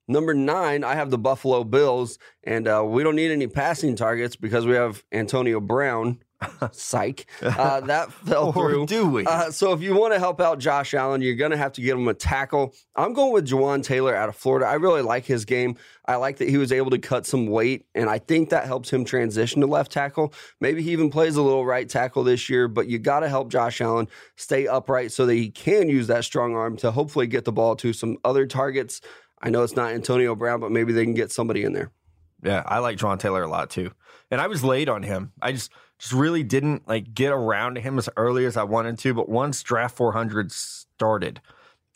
[0.07, 4.35] Number nine, I have the Buffalo Bills, and uh, we don't need any passing targets
[4.35, 6.19] because we have Antonio Brown.
[6.73, 7.27] Psych.
[7.43, 8.87] Uh, that fell through.
[8.87, 9.27] do we?
[9.27, 11.81] Uh, so if you want to help out Josh Allen, you're going to have to
[11.81, 12.75] give him a tackle.
[12.97, 14.67] I'm going with Jawaan Taylor out of Florida.
[14.67, 15.77] I really like his game.
[16.07, 18.93] I like that he was able to cut some weight, and I think that helps
[18.93, 20.33] him transition to left tackle.
[20.61, 23.51] Maybe he even plays a little right tackle this year, but you got to help
[23.51, 27.45] Josh Allen stay upright so that he can use that strong arm to hopefully get
[27.45, 29.01] the ball to some other targets.
[29.43, 31.93] I know it's not Antonio Brown, but maybe they can get somebody in there.
[32.43, 33.91] Yeah, I like Jawaan Taylor a lot too.
[34.31, 35.33] And I was late on him.
[35.43, 38.99] I just just really didn't like get around to him as early as I wanted
[39.01, 39.15] to.
[39.15, 41.41] But once draft 400 started,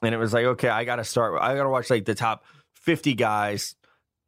[0.02, 1.40] and it was like, okay, I got to start.
[1.40, 3.74] I got to watch like the top 50 guys.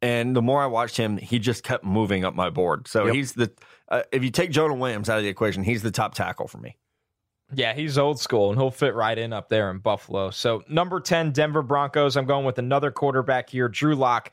[0.01, 2.87] And the more I watched him, he just kept moving up my board.
[2.87, 3.15] So Yep.
[3.15, 3.51] he's the
[3.89, 6.57] uh, if you take Jonah Williams out of the equation, he's the top tackle for
[6.57, 6.75] me.
[7.53, 10.31] Yeah, he's old school and he'll fit right in up there in Buffalo.
[10.31, 12.17] So, number 10, Denver Broncos.
[12.17, 14.31] I'm going with another quarterback here, Drew Lock.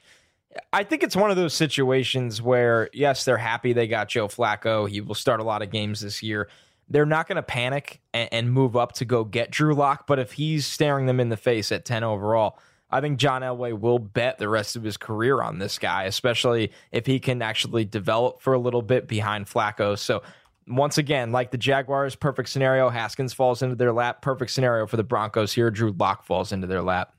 [0.72, 4.88] I think it's one of those situations where, yes, they're happy they got Joe Flacco.
[4.88, 6.48] He will start a lot of games this year.
[6.88, 10.06] They're not going to panic and, and move up to go get Drew Lock.
[10.06, 12.58] But if he's staring them in the face at 10 overall,
[12.90, 16.70] I think John Elway will bet the rest of his career on this guy, especially
[16.92, 19.98] if he can actually develop for a little bit behind Flacco.
[19.98, 20.22] So,
[20.66, 22.88] once again, like the Jaguars, perfect scenario.
[22.88, 24.22] Haskins falls into their lap.
[24.22, 25.70] Perfect scenario for the Broncos here.
[25.70, 27.14] Drew Lock falls into their lap.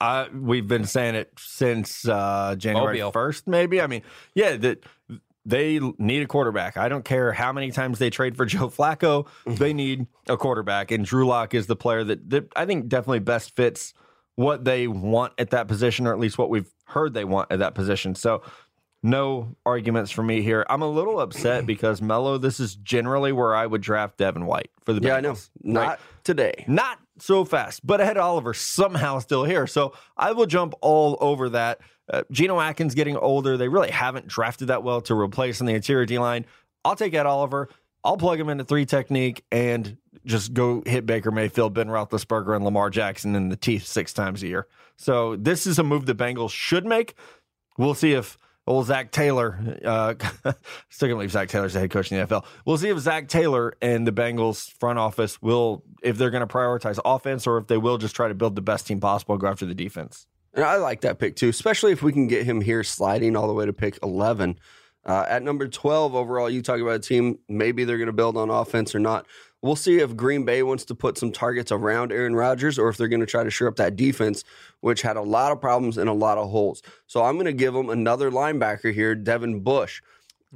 [0.00, 3.12] Uh, we've been saying it since uh, January Mobile.
[3.12, 3.80] first, maybe.
[3.80, 4.02] I mean,
[4.34, 4.84] yeah, that
[5.44, 6.76] they need a quarterback.
[6.76, 10.90] I don't care how many times they trade for Joe Flacco; they need a quarterback,
[10.90, 13.92] and Drew Lock is the player that, that I think definitely best fits
[14.36, 17.58] what they want at that position, or at least what we've heard they want at
[17.58, 18.14] that position.
[18.14, 18.42] So,
[19.02, 20.64] No arguments for me here.
[20.70, 24.70] I'm a little upset because Mello, this is generally where I would draft Devin White
[24.84, 25.34] for the Yeah, I know.
[25.62, 25.98] Not Right.
[26.22, 26.64] today.
[26.68, 29.66] Not so fast, but Ed Oliver somehow still here.
[29.66, 31.80] So I will jump all over that.
[32.10, 33.56] Uh, Geno Atkins getting older.
[33.56, 36.46] They really haven't drafted that well to replace in the interior D line.
[36.84, 37.68] I'll take Ed Oliver.
[38.04, 42.64] I'll plug him into three technique and just go hit Baker Mayfield, Ben Roethlisberger, and
[42.64, 44.66] Lamar Jackson in the teeth six times a year.
[44.96, 47.14] So this is a move the Bengals should make.
[47.76, 50.14] We'll see if old Zac Taylor, uh,
[50.88, 52.44] still gonna leave Zac Taylor's the head coach in the NFL.
[52.64, 56.52] We'll see if Zac Taylor and the Bengals front office will, if they're going to
[56.52, 59.46] prioritize offense or if they will just try to build the best team possible go
[59.46, 60.26] after the defense.
[60.54, 63.46] And I like that pick too, especially if we can get him here sliding all
[63.46, 64.58] the way to pick 11.
[65.04, 68.36] Uh, at number 12 overall, you talk about a team, maybe they're going to build
[68.36, 69.26] on offense or not.
[69.62, 72.96] We'll see if Green Bay wants to put some targets around Aaron Rodgers or if
[72.96, 74.44] they're going to try to shore up that defense,
[74.80, 76.82] which had a lot of problems and a lot of holes.
[77.06, 80.00] So I'm going to give them another linebacker here, Devin Bush.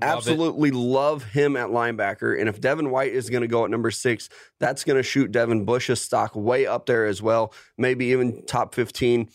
[0.01, 0.17] Love it.
[0.17, 2.39] Absolutely love him at linebacker.
[2.39, 5.33] And if Devin White is going to go at number six, that's going to shoot
[5.33, 9.29] Devin Bush's stock way up there as well, maybe even top 15.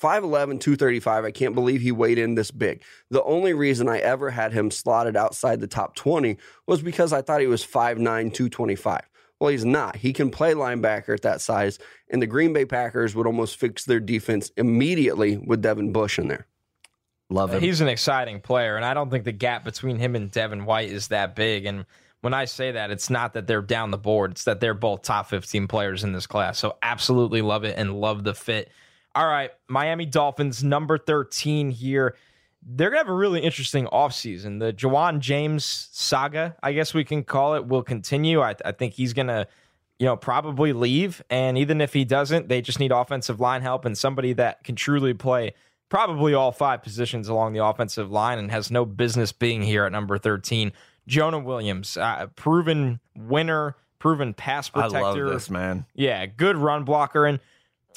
[0.00, 1.24] 5'11, 235.
[1.24, 2.82] I can't believe he weighed in this big.
[3.10, 7.22] The only reason I ever had him slotted outside the top 20 was because I
[7.22, 7.98] thought he was 5'9,
[8.32, 9.00] 225.
[9.40, 9.96] Well, he's not.
[9.96, 11.78] He can play linebacker at that size,
[12.10, 16.28] and the Green Bay Packers would almost fix their defense immediately with Devin Bush in
[16.28, 16.46] there.
[17.30, 17.60] Love him.
[17.60, 20.90] He's an exciting player, and I don't think the gap between him and Devin White
[20.90, 21.66] is that big.
[21.66, 21.84] And
[22.20, 25.02] when I say that, it's not that they're down the board; it's that they're both
[25.02, 26.58] top fifteen players in this class.
[26.58, 28.70] So absolutely love it and love the fit.
[29.18, 32.14] All right, Miami Dolphins number thirteen here.
[32.62, 34.60] They're gonna have a really interesting offseason.
[34.60, 38.40] The Ja'Wuan James saga, I guess we can call it, will continue.
[38.40, 39.48] I, I think he's gonna
[39.98, 41.22] you know, probably leave.
[41.28, 44.76] And even if he doesn't, they just need offensive line help and somebody that can
[44.76, 45.54] truly play
[45.88, 49.92] probably all five positions along the offensive line and has no business being here at
[49.92, 50.72] number 13.
[51.08, 54.98] Jonah Williams, uh, proven winner, proven pass protector.
[54.98, 55.84] I love this, man.
[55.94, 57.26] Yeah, good run blocker.
[57.26, 57.40] And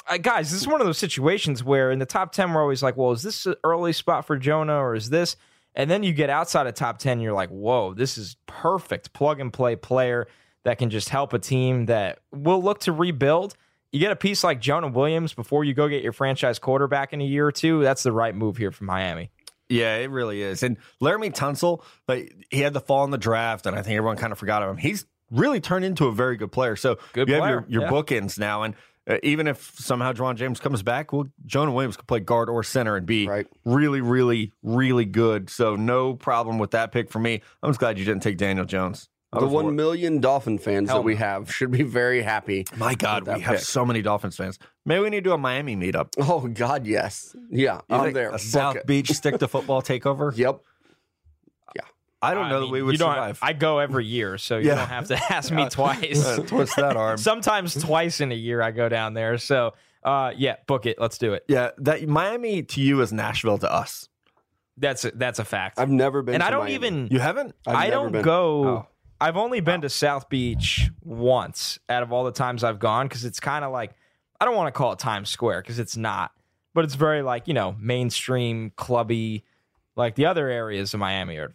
[0.08, 2.82] uh, guys, this is one of those situations where in the top 10, we're always
[2.82, 5.36] like, well, is this an early spot for Jonah or is this?
[5.74, 9.40] And then you get outside of top 10, you're like, whoa, this is perfect plug
[9.40, 10.28] and play player
[10.64, 13.56] that can just help a team that will look to rebuild.
[13.90, 17.20] You get a piece like Jonah Williams before you go get your franchise quarterback in
[17.20, 17.82] a year or two.
[17.82, 19.30] That's the right move here from Miami.
[19.68, 20.62] Yeah, it really is.
[20.62, 24.18] And Laremy Tunsil, like he had the fall in the draft, and I think everyone
[24.18, 24.76] kind of forgot of him.
[24.76, 26.76] He's really turned into a very good player.
[26.76, 27.90] So Good you player, have your, your yeah.
[27.90, 28.74] bookends now, and
[29.08, 32.62] uh, even if somehow Ja'Wuan James comes back, well, Jonah Williams could play guard or
[32.62, 33.46] center and be Right.
[33.64, 35.50] really, really, really good.
[35.50, 37.42] So no problem with that pick for me.
[37.62, 39.08] I'm just glad you didn't take Daniel Jones.
[39.34, 42.66] The one million Dolphin fans Hell that we have should be very happy.
[42.76, 44.58] My God, we have so many Dolphins fans.
[44.84, 46.08] Maybe we need to do a Miami meetup.
[46.18, 48.36] Oh God, yes, yeah, You I'm there.
[48.36, 48.84] South.
[48.84, 50.36] Beach stick to football takeover.
[50.36, 50.60] Yep.
[52.22, 53.38] I don't know that mean, we would you don't, survive.
[53.42, 54.76] I go every year, so you Yeah.
[54.76, 56.36] don't have to ask me twice.
[56.46, 57.16] Twist that arm.
[57.18, 59.38] Sometimes twice in a year I go down there.
[59.38, 61.00] So uh, yeah, book it.
[61.00, 61.44] Let's do it.
[61.48, 64.08] yeah, that Miami to you is Nashville to us.
[64.78, 65.78] That's a, that's a fact.
[65.78, 66.74] I've never been, and to I don't Miami.
[66.74, 67.54] even You haven't?
[67.66, 68.22] I've I never don't been.
[68.22, 68.64] go.
[68.68, 68.86] Oh.
[69.20, 73.24] I've only been to South Beach once out of all the times I've gone because
[73.24, 73.92] it's kind of like
[74.40, 76.32] I don't want to call it Times Square because it's not,
[76.74, 79.44] but it's very like you know mainstream clubby.
[79.94, 81.52] Like the other areas of Miami are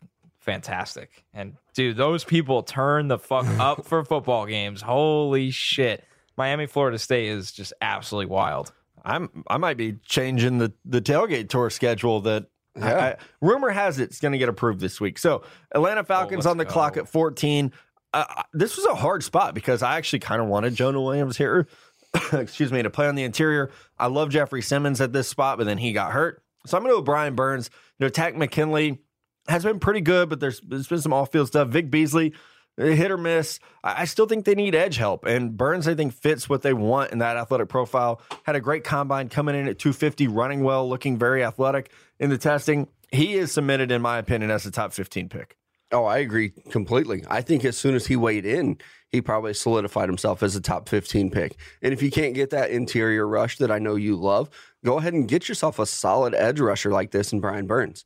[0.48, 4.82] fantastic, and dude, those people turn the fuck up for football games.
[4.82, 6.04] Holy shit!
[6.38, 8.74] Miami, Florida State is just absolutely wild.
[9.06, 13.16] I'm I might be changing the the tailgate tour schedule that Yeah.
[13.20, 15.18] I- rumor has it it's going to get approved this week.
[15.20, 16.72] So Atlanta Falcons let's on the go.
[16.72, 17.72] clock at 14.
[18.14, 21.68] Uh, this was a hard spot because I actually kind of wanted Jonah Williams here.
[22.34, 23.70] Excuse me to play on the interior.
[24.00, 26.42] I love Jeffrey Simmons at this spot, but then he got hurt.
[26.66, 27.70] So I'm going to go with Brian Burns.
[28.00, 29.00] You know, Takk McKinley
[29.48, 31.70] has been pretty good, but there's there's been some off field stuff.
[31.70, 32.34] Vic Beasley,
[32.80, 33.60] uh, hit or miss.
[33.84, 37.12] I still think they need edge help, and Burns I think fits what they want
[37.12, 38.22] in that athletic profile.
[38.44, 42.38] Had a great combine coming in at 250, running well, looking very athletic in the
[42.38, 42.88] testing.
[43.12, 45.58] He is submitted, in my opinion, as a top 15 pick.
[45.92, 47.24] Oh, I agree completely.
[47.30, 48.78] I think as soon as he weighed in,
[49.10, 51.56] he probably solidified himself as a top 15 pick.
[51.82, 54.50] And if you can't get that interior rush that I know you love,
[54.84, 58.04] go ahead and get yourself a solid edge rusher like this in Brian Burns.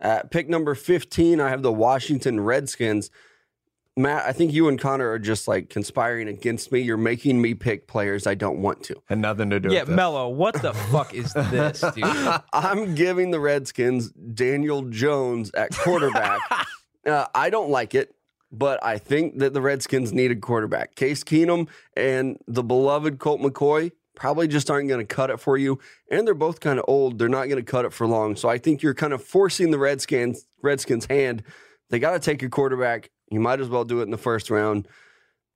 [0.00, 3.10] At pick number 15, I have the Washington Redskins.
[3.96, 6.80] Matt, I think you and Connor are just like conspiring against me.
[6.80, 8.96] You're making me pick players I don't want to.
[9.08, 9.96] And nothing to do Yeah, with this.
[9.96, 12.04] Mello, what the fuck is this, dude?
[12.52, 16.40] I'm giving the Redskins Daniel Jones at quarterback.
[17.06, 18.16] uh, I don't like it,
[18.50, 20.96] but I think that the Redskins need a quarterback.
[20.96, 25.56] Case Keenum and the beloved Colt McCoy probably just aren't going to cut it for
[25.56, 25.78] you.
[26.10, 27.18] And they're both kind of old.
[27.18, 28.36] They're not going to cut it for long.
[28.36, 31.42] So I think you're kind of forcing the Redskins Redskins hand.
[31.90, 33.10] They got to take a quarterback.
[33.30, 34.88] You might as well do it in the first round.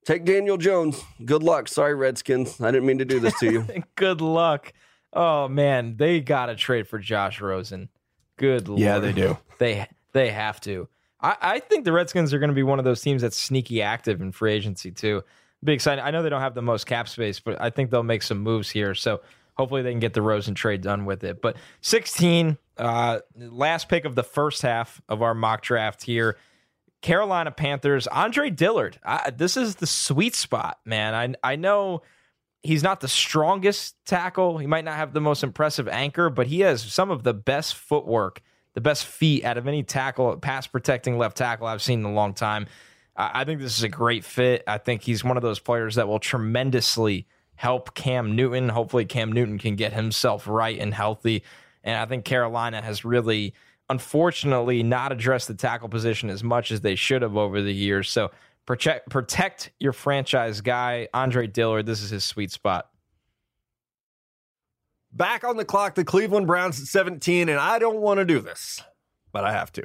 [0.05, 1.03] Take Daniel Jones.
[1.25, 1.69] Good luck.
[1.69, 2.61] Sorry, Redskins.
[2.61, 3.67] I didn't mean to do this to you.
[3.97, 4.73] Good luck.
[5.13, 7.89] Oh man, they got to trade for Josh Rosen.
[8.37, 8.81] Good lord.
[8.81, 9.39] Yeah, they do.
[9.59, 10.89] They they have to.
[11.21, 13.83] I, I think the Redskins are going to be one of those teams that's sneaky
[13.83, 15.23] active in free agency too.
[15.65, 16.05] Big excited.
[16.05, 18.39] I know they don't have the most cap space, but I think they'll make some
[18.39, 18.95] moves here.
[18.95, 19.21] So
[19.57, 21.43] hopefully they can get the Rosen trade done with it.
[21.43, 26.37] But 16, uh, last pick of the first half of our mock draft here.
[27.01, 28.99] Carolina Panthers, Andre Dillard.
[29.05, 31.37] I, this is the sweet spot, man.
[31.43, 32.03] I I know
[32.63, 34.59] he's not the strongest tackle.
[34.59, 37.75] He might not have the most impressive anchor, but he has some of the best
[37.75, 38.43] footwork,
[38.75, 42.13] the best feet out of any tackle, pass protecting left tackle I've seen in a
[42.13, 42.67] long time.
[43.19, 44.63] I, I think this is a great fit.
[44.67, 48.69] I think he's one of those players that will tremendously help Cam Newton.
[48.69, 51.43] Hopefully, Cam Newton can get himself right and healthy.
[51.83, 53.53] And I think Carolina has really,
[53.91, 58.09] unfortunately, not addressed the tackle position as much as they should have over the years.
[58.09, 58.31] So
[58.65, 61.87] protect protect your franchise guy, Andre Dillard.
[61.87, 62.89] This is his sweet spot.
[65.11, 68.41] Back on the clock, the Cleveland Browns at 17, and I don't want to do
[68.41, 68.83] this,
[69.33, 69.83] but I have to.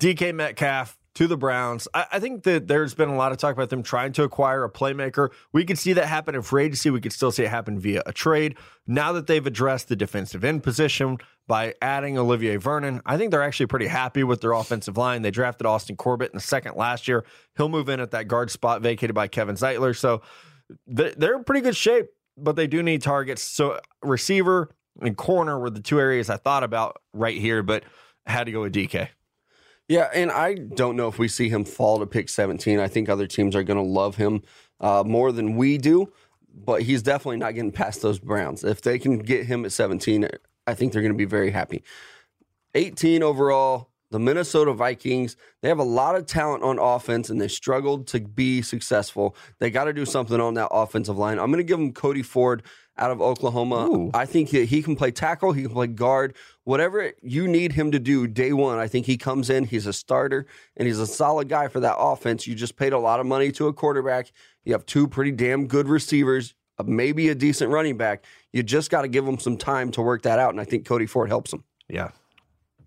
[0.00, 1.88] DK Metcalf to the Browns.
[1.92, 4.62] I, I, think that there's been a lot of talk about them trying to acquire
[4.62, 5.30] a playmaker.
[5.52, 6.90] We could see that happen in free agency.
[6.90, 8.56] We could still see it happen via a trade.
[8.86, 13.42] Now that they've addressed the defensive end position by adding Olivier Vernon, I think they're
[13.42, 15.22] actually pretty happy with their offensive line.
[15.22, 17.24] They drafted Austin Corbett in the second last year.
[17.56, 19.96] He'll move in at that guard spot vacated by Kevin Zeitler.
[19.96, 20.22] So
[20.86, 22.06] they're in pretty good shape
[22.40, 23.42] but they do need targets.
[23.42, 24.70] So receiver
[25.02, 27.82] and corner were the two areas I thought about right here, but
[28.26, 29.08] had to go with DK.
[29.88, 32.78] Yeah, and I don't know if we see him fall to pick 17.
[32.78, 34.42] I think other teams are going to love him
[34.80, 36.12] uh, more than we do,
[36.54, 38.64] but he's definitely not getting past those Browns.
[38.64, 40.28] If they can get him at 17,
[40.66, 41.82] I think they're going to be very happy.
[42.74, 47.48] 18 overall, the Minnesota Vikings, they have a lot of talent on offense and they
[47.48, 49.34] struggled to be successful.
[49.58, 51.38] They got to do something on that offensive line.
[51.38, 52.62] I'm going to give them Cody Ford
[52.98, 53.86] out of Oklahoma.
[53.86, 54.10] Ooh.
[54.14, 56.34] I think he, he can play tackle, he can play guard,
[56.64, 58.78] whatever you need him to do day one.
[58.78, 60.46] I think he comes in, he's a starter,
[60.76, 62.46] and he's a solid guy for that offense.
[62.46, 64.32] You just paid a lot of money to a quarterback.
[64.64, 68.24] You have two pretty damn good receivers, uh, maybe a decent running back.
[68.52, 70.50] You just got to give him some time to work that out.
[70.50, 71.64] And I think Cody Ford helps him.
[71.88, 72.10] Yeah,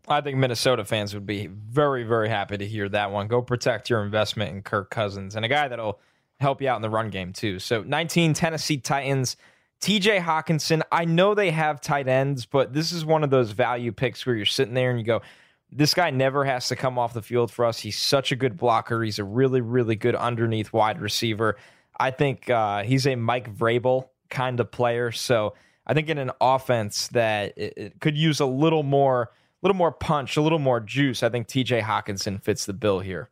[0.08, 3.28] I think Minnesota fans would be very, very happy to hear that one.
[3.28, 6.00] Go protect your investment in Kirk Cousins and a guy that'll
[6.40, 7.60] help you out in the run game, too.
[7.60, 9.38] So, 19 Tennessee Titans,
[9.82, 13.92] TJ Hockenson, I know they have tight ends, but this is one of those value
[13.92, 15.22] picks where you're sitting there and you go,
[15.72, 17.80] this guy never has to come off the field for us.
[17.80, 19.02] He's such a good blocker.
[19.04, 21.58] He's a really, really good underneath wide receiver.
[22.00, 25.12] I think uh, he's a Mike Vrabel kind of player.
[25.12, 25.56] So,
[25.86, 29.92] I think in an offense that it, it could use a little more little more
[29.92, 31.24] punch, a little more juice.
[31.24, 33.30] I think TJ Hockenson fits the bill here.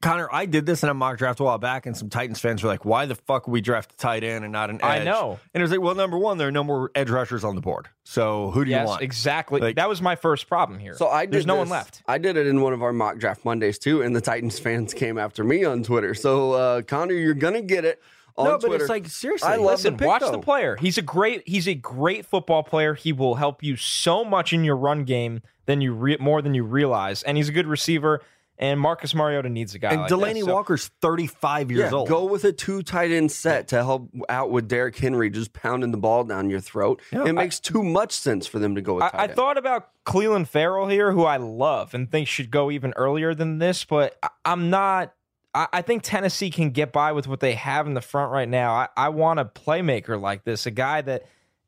[0.00, 2.62] Connor, I did this in a mock draft a while back, and some Titans fans
[2.62, 5.04] were like, "Why the fuck we draft a tight end and not an edge?" I
[5.04, 7.54] know, and it was like, "Well, number one, there are no more edge rushers on
[7.54, 9.60] the board, so who do yes, you want?" Exactly.
[9.60, 10.94] Like, that was my first problem here.
[10.94, 12.02] So I there's no one left.
[12.08, 14.92] I did it in one of our mock draft Mondays too, and the Titans fans
[14.92, 16.14] came after me on Twitter.
[16.14, 18.02] So uh, Connor, you're gonna get it
[18.36, 18.68] on no, Twitter.
[18.68, 19.48] but it's like seriously.
[19.48, 20.32] I love Listen, the pick, watch though.
[20.32, 20.76] the player.
[20.76, 21.42] He's a great.
[21.46, 22.94] He's a great football player.
[22.94, 26.54] He will help you so much in your run game than you re- more than
[26.54, 28.20] you realize, and he's a good receiver.
[28.58, 29.90] And Marcus Mariota needs a guy.
[29.92, 32.08] And like Delanie this, so- Walker's 35 years Yeah, old.
[32.08, 35.90] go with a two tight end set to help out with Derrick Henry just pounding
[35.90, 37.00] the ball down your throat.
[37.10, 39.24] Yeah, it I- makes too much sense for them to go with tight I, I
[39.24, 39.34] end.
[39.34, 43.58] thought about Clelin Ferrell here, who I love and think should go even earlier than
[43.58, 45.12] this, but I, I'm not.
[45.54, 48.48] I, I think Tennessee can get by with what they have in the front right
[48.48, 48.74] now.
[48.74, 51.24] I, I want a playmaker like this, a guy that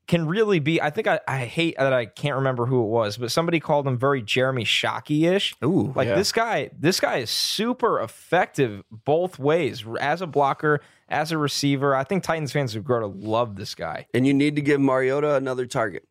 [0.06, 0.80] can really be.
[0.82, 3.86] I think I, I hate that I can't remember who it was, but somebody called
[3.86, 5.54] him very Jeremy Shockey ish.
[5.64, 6.14] Ooh, Like yeah.
[6.14, 11.94] this guy, this guy is super effective both ways as a blocker, as a receiver.
[11.94, 14.06] I think Titans fans would grow to love this guy.
[14.14, 16.06] and you need to give Mariota another target.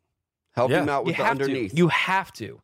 [0.54, 0.82] Help Yeah.
[0.82, 1.70] him out with you the underneath.
[1.72, 1.76] to.
[1.76, 2.60] You have to.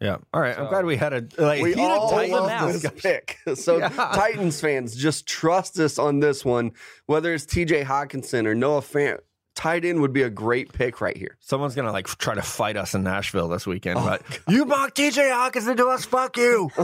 [0.00, 0.16] Yeah.
[0.34, 0.58] All right.
[0.58, 3.38] I'm glad we had a like we heated all Titans love this pick.
[3.56, 3.88] So Yeah.
[3.88, 6.72] Titans fans, just trust us on this one.
[7.06, 9.20] Whether it's TJ Hockenson or Noah Fant,
[9.54, 11.36] tight end would be a great pick right here.
[11.40, 13.98] Someone's gonna like try to fight us in Nashville this weekend.
[13.98, 16.04] Oh, but you mocked TJ Hockenson to us.
[16.04, 16.70] Fuck you.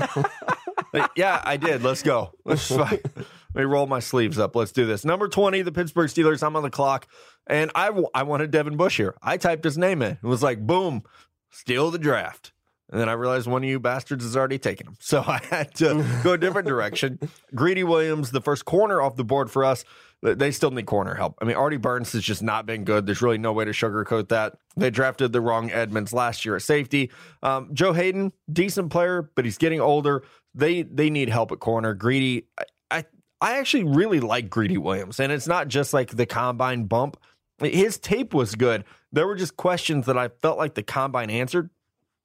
[0.92, 1.82] Like, yeah, I did.
[1.82, 2.32] Let's go.
[2.44, 3.04] Let's fight.
[3.14, 4.56] Let me roll my sleeves up.
[4.56, 5.04] Let's do this.
[5.04, 6.42] Number 20, the Pittsburgh Steelers.
[6.42, 7.06] I'm on the clock.
[7.46, 9.14] And I, w- I wanted Devin Bush here.
[9.22, 10.12] I typed his name in.
[10.12, 11.02] It was like, boom,
[11.50, 12.52] steal the draft.
[12.90, 14.96] And then I realized one of you bastards has already taken him.
[14.98, 17.18] So I had to go a different direction.
[17.54, 19.84] Greedy Williams, the first corner off the board for us.
[20.20, 21.38] They still need corner help.
[21.40, 23.06] I mean, Artie Burns has just not been good.
[23.06, 24.58] There's really no way to sugarcoat that.
[24.76, 27.12] They drafted the wrong Edmunds last year at safety.
[27.42, 30.24] Um, Joe Haden, decent player, but he's getting older.
[30.54, 31.94] They they need help at corner.
[31.94, 33.04] Greedy, I, I
[33.40, 37.16] I actually really like Greedy Williams, and it's not just like the combine bump.
[37.60, 38.84] His tape was good.
[39.12, 41.70] There were just questions that I felt like the combine answered.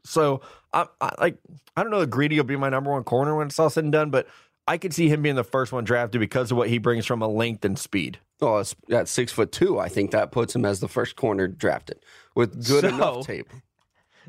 [0.03, 0.41] So
[0.73, 1.37] I, I like
[1.77, 2.05] I don't know.
[2.07, 4.27] Greedy will be my number one corner when it's all said and done, but
[4.67, 7.21] I could see him being the first one drafted because of what he brings from
[7.21, 8.19] a length and speed.
[8.41, 9.79] Oh, it's at six foot two.
[9.79, 11.99] I think that puts him as the first corner drafted
[12.35, 13.49] with good So- enough tape.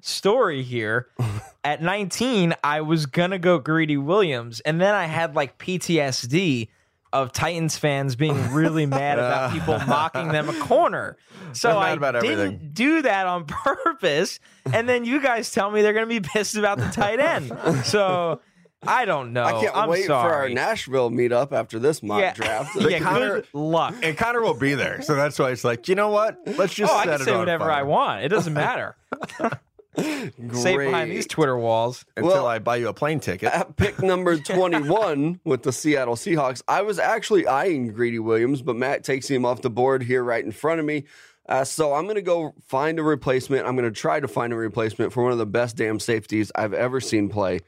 [0.01, 1.09] story here.
[1.65, 6.69] At 19, I was gonna go Greedy Williams, and then I had like PTSD
[7.13, 11.17] of Titans fans being really mad about people mocking them a corner.
[11.53, 12.71] So I about didn't everything.
[12.73, 14.41] do that on purpose,
[14.73, 17.85] and then you guys tell me they're gonna be pissed about the tight end.
[17.87, 18.41] So
[18.87, 19.45] I don't know.
[19.45, 20.55] I can't I'm wait for our sorry.
[20.55, 22.77] Nashville meetup after this mock yeah, draft.
[22.81, 23.95] yeah, Connor- good luck.
[24.03, 26.39] And Connor will be there, so that's why it's like, you know what?
[26.59, 28.25] Let's just Oh, I can it say on whatever fire I want.
[28.25, 28.97] It doesn't matter.
[29.97, 32.05] Safe behind these Twitter walls.
[32.17, 33.53] until Well- I buy you a plane ticket.
[33.53, 38.75] At pick number 21 with the Seattle Seahawks, I was actually eyeing Greedy Williams, but
[38.75, 41.05] Matt takes him off the board here right in front of me.
[41.49, 43.67] Uh, so I'm going to go find a replacement.
[43.67, 46.51] I'm going to try to find a replacement for one of the best damn safeties
[46.55, 47.61] I've ever seen play.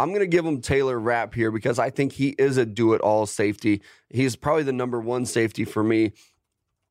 [0.00, 2.94] I'm going to give him Taylor Rapp here because I think he is a do
[2.94, 3.82] it all safety.
[4.08, 6.12] He's probably the number one safety for me.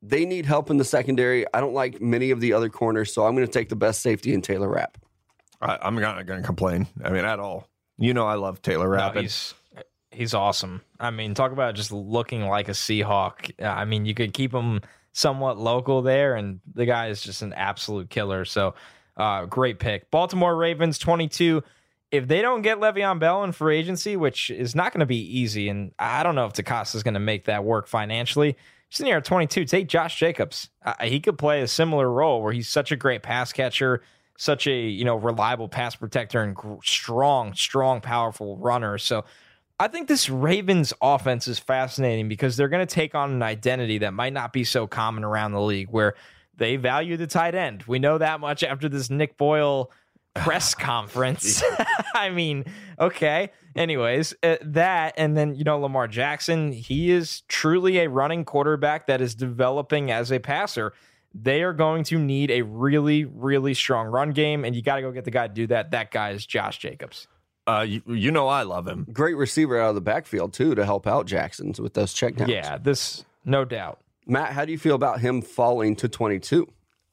[0.02, 1.44] They need help in the secondary.
[1.52, 4.00] I don't like many of the other corners, so I'm going to take the best
[4.00, 4.96] safety in Taylor Rapp.
[5.60, 6.86] I, I'm not going to complain.
[7.04, 7.68] I mean, at all.
[7.98, 9.14] You know, I love Taylor Rapp.
[9.16, 9.54] and- he's
[10.10, 10.80] he's awesome.
[10.98, 13.62] I mean, talk about just looking like a Seahawk.
[13.62, 14.80] I mean, you could keep him
[15.12, 18.44] somewhat local there, and the guy is just an absolute killer.
[18.44, 18.74] So,
[19.16, 20.10] uh, great pick.
[20.10, 21.62] Baltimore Ravens twenty two.
[22.10, 25.38] If they don't get Le'Veon Bell in free agency, which is not going to be
[25.38, 28.56] easy, and I don't know if DeCosta is going to make that work financially.
[28.90, 30.68] Sitting here at 22, take Josh Jacobs.
[30.84, 34.02] Uh, he could play a similar role where he's such a great pass catcher,
[34.36, 38.98] such a you know reliable pass protector, and gr- strong, strong, powerful runner.
[38.98, 39.24] So
[39.78, 43.98] I think this Ravens offense is fascinating because they're going to take on an identity
[43.98, 46.14] that might not be so common around the league, where
[46.56, 47.84] they value the tight end.
[47.84, 49.90] We know that much after this Nick Boyle
[50.34, 51.62] press conference.
[52.14, 52.64] I mean,
[52.98, 53.50] okay.
[53.76, 59.06] Anyways, uh, that and then you know Lamar Jackson, he is truly a running quarterback
[59.06, 60.92] that is developing as a passer.
[61.32, 65.02] They are going to need a really, really strong run game, and you got to
[65.02, 65.92] go get the guy to do that.
[65.92, 67.28] That guy is Josh Jacobs.
[67.68, 69.06] uh, you, you know, I love him.
[69.12, 72.48] Great receiver out of the backfield, too, to help out Jackson's with those checkdowns.
[72.48, 74.00] Yeah, this no doubt.
[74.26, 76.66] Matt, how do you feel about him falling to 22?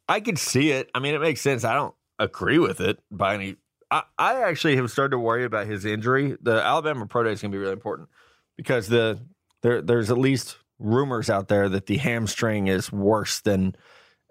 [0.10, 0.90] I could see it.
[0.96, 1.64] I mean, it makes sense.
[1.64, 3.56] I don't agree with it by any.
[3.90, 6.36] I, I actually have started to worry about his injury.
[6.42, 8.10] The Alabama Pro Day is going to be really important
[8.58, 9.20] because the
[9.62, 13.76] there there's at least rumors out there that the hamstring is worse than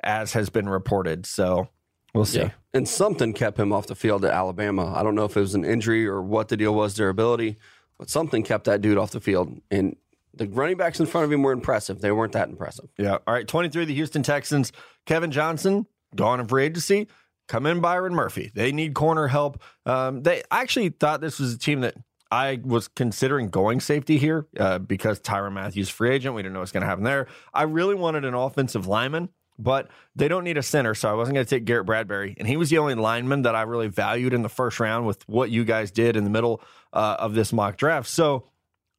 [0.02, 1.26] as has been reported.
[1.26, 1.68] So
[2.14, 2.50] we'll see.
[2.74, 4.92] And something kept him off the field at Alabama.
[4.94, 7.56] I don't know if it was an injury or what the deal was, durability,
[7.98, 9.60] but something kept that dude off the field.
[9.70, 9.96] And
[10.34, 12.00] the running backs in front of him were impressive.
[12.00, 12.90] They weren't that impressive.
[12.98, 13.18] Yeah.
[13.26, 13.48] All right.
[13.48, 14.70] 23, the Houston Texans.
[15.06, 17.08] Kevin Johnson, gone in free agency.
[17.48, 18.50] Come in Byron Murphy.
[18.54, 19.62] They need corner help.
[19.84, 21.94] Um, they I actually thought this was a team that
[22.30, 26.34] I was considering going safety here uh, because Tyrann Mathieu free agent.
[26.34, 27.28] We didn't know what's going to happen there.
[27.54, 29.28] I really wanted an offensive lineman,
[29.60, 32.34] but they don't need a center, so I wasn't going to take Garrett Bradbury.
[32.36, 35.22] And he was the only lineman that I really valued in the first round with
[35.28, 36.60] what you guys did in the middle
[36.92, 38.08] uh, of this mock draft.
[38.08, 38.48] So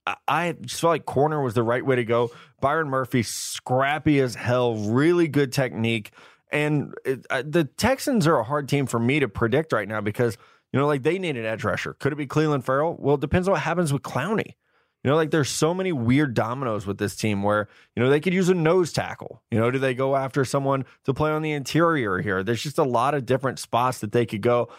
[0.06, 2.32] I- I just felt like corner was the right way to go.
[2.62, 6.12] Byron Murphy, scrappy as hell, really good technique.
[6.52, 10.02] And it, uh, the Texans are a hard team for me to predict right now
[10.02, 10.38] because,
[10.72, 11.94] you know, like they need an edge rusher.
[11.94, 12.96] Could it be Clelin Ferrell?
[13.00, 14.56] Well, it depends on what happens with Clowney.
[15.04, 18.20] You know, like there's so many weird dominoes with this team where, you know, they
[18.20, 19.42] could use a nose tackle.
[19.52, 22.44] You know, do they go after someone to play on the interior here?
[22.44, 24.70] There's just a lot of different spots that they could go.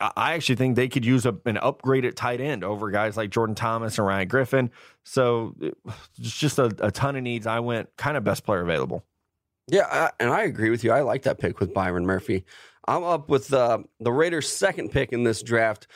[0.00, 3.54] I actually think they could use a, an upgraded tight end over guys like Jordan
[3.54, 4.70] Thomas and Ryan Griffin.
[5.04, 5.54] So
[6.18, 7.46] it's just a, a ton of needs.
[7.46, 9.04] I went kind of best player available.
[9.68, 10.92] Yeah, I, and I agree with you.
[10.92, 12.44] I like that pick with Byron Murphy.
[12.86, 15.86] I'm up with uh, the Raiders' second pick in this draft,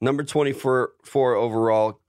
[0.00, 2.00] number 24 four overall.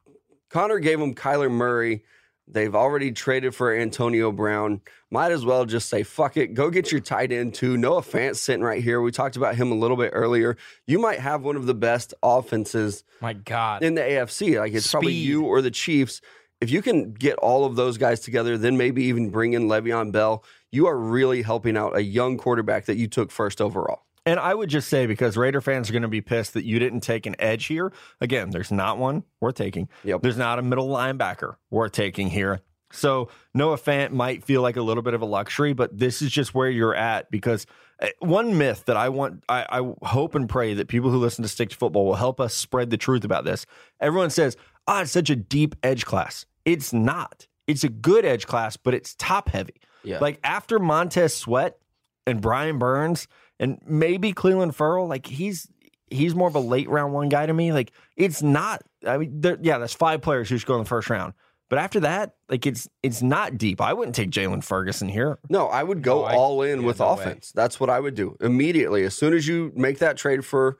[0.49, 2.03] Connor gave him Kyler Murray.
[2.49, 4.79] They've already traded for Antonio Brown.
[5.11, 6.53] Might as well just say, fuck it.
[6.53, 7.75] Go get your tight end too.
[7.75, 9.01] Noah Fant sitting right here.
[9.01, 10.55] We talked about him a little bit earlier.
[10.85, 13.83] You might have one of the best offenses My God.
[13.83, 14.57] in the AFC.
[14.59, 16.21] Like it's probably you or the Chiefs.
[16.61, 20.13] If you can get all of those guys together, then maybe even bring in Le'Veon
[20.13, 24.03] Bell, you are really helping out a young quarterback that you took first overall.
[24.25, 26.79] And I would just say because Raider fans are going to be pissed that you
[26.79, 27.93] didn't take an edge here.
[28.19, 29.87] Again, there's not one worth taking.
[30.03, 30.21] Yep.
[30.21, 32.59] There's not a middle linebacker worth taking here.
[32.91, 36.31] So Noah Fant might feel like a little bit of a luxury, but this is
[36.31, 37.65] just where you're at because
[38.01, 41.43] uh, one myth that I want, I, I hope and pray that people who listen
[41.43, 43.65] to Stick to Football will help us spread the truth about this.
[43.99, 44.57] Everyone says,
[44.87, 46.45] ah, it's such a deep edge class.
[46.65, 47.47] It's not.
[47.65, 49.75] It's a good edge class, but it's top heavy.
[50.07, 50.19] Yeah.
[50.19, 51.77] Like after Montez Sweat
[52.25, 53.27] and Brian Burns
[53.59, 55.67] and maybe Clelin Ferrell, like he's
[56.09, 57.73] he's more of a late round one guy to me.
[57.73, 58.81] Like it's not.
[59.05, 61.33] I mean, there, yeah, there's five players who should go in the first round.
[61.69, 63.81] But after that, like it's it's not deep.
[63.81, 65.37] I wouldn't take Jaylon Ferguson here.
[65.49, 67.21] No, I would go No, I- all in yeah, with no way.
[67.23, 67.51] offense.
[67.53, 69.03] That's what I would do immediately.
[69.03, 70.77] As soon as you make that trade for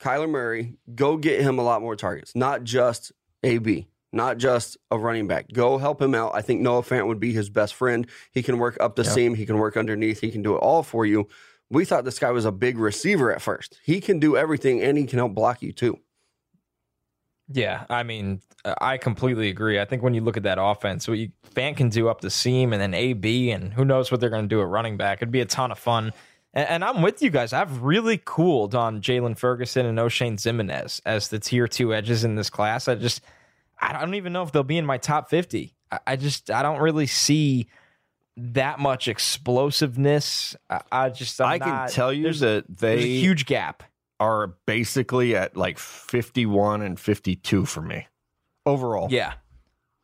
[0.00, 3.12] Kyler Murray, go get him a lot more targets, not just
[3.44, 3.86] AB,
[4.16, 5.52] not just a running back.
[5.52, 6.32] Go help him out.
[6.34, 8.06] I think Noah Fant would be his best friend.
[8.32, 9.10] He can work up the Yeah.
[9.10, 11.28] seam, he can work underneath, he can do it all for you.
[11.70, 13.78] We thought this guy was a big receiver at first.
[13.84, 15.98] He can do everything and he can help block you too.
[17.48, 19.78] Yeah, I mean, uh, I completely agree.
[19.78, 22.30] I think when you look at that offense, what you Fant can do up the
[22.30, 25.18] seam and then AB, and who knows what they're going to do at running back.
[25.18, 26.12] It'd be a ton of fun.
[26.54, 27.52] And, and I'm with you guys.
[27.52, 32.34] I've really cooled on Jaylon Ferguson and Oshane Ximines as the tier two edges in
[32.34, 32.88] this class.
[32.88, 33.20] I just,
[33.78, 35.74] I don't even know if they'll be in my top 50.
[35.90, 37.68] I, I just, I don't really see
[38.36, 40.56] that much explosiveness.
[40.68, 43.82] I, I just, I'm i can not- tell you that there's a they huge gap.
[44.20, 48.06] are basically at like 51 and 52 for me
[48.64, 49.08] overall.
[49.10, 49.34] Yeah.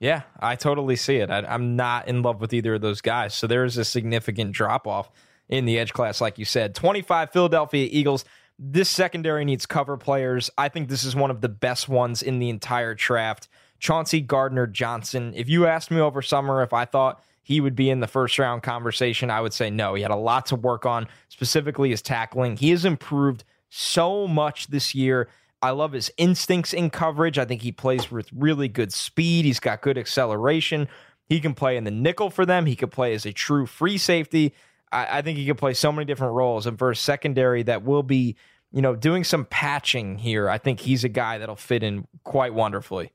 [0.01, 1.31] Yeah, I totally see it.
[1.31, 3.35] I, I'm not in love with either of those guys.
[3.35, 5.13] So there is a significant drop off
[5.49, 6.75] in the edge class, like you said.
[6.75, 8.25] 25 Philadelphia Eagles.
[8.65, 10.49] This secondary needs cover players.
[10.57, 13.49] I think this is one of the best ones in the entire draft.
[13.81, 15.33] Chauncey Gardner Johnson.
[15.35, 18.39] If you asked me over summer if I thought he would be in the first
[18.39, 19.95] round conversation, I would say no.
[19.95, 22.57] He had a lot to work on, specifically his tackling.
[22.57, 25.29] He has improved so much this year.
[25.61, 27.39] I love his instincts in coverage.
[27.39, 29.45] I think he plays with really good speed.
[29.45, 30.87] He's got good acceleration.
[31.29, 32.67] He can play in the nickel for them.
[32.67, 34.55] He could play as a true free safety.
[34.93, 36.65] I, I think he could play so many different roles.
[36.65, 38.37] And for a secondary that will be,
[38.73, 42.55] you know, doing some patching here, I think he's a guy that'll fit in quite
[42.55, 43.13] wonderfully.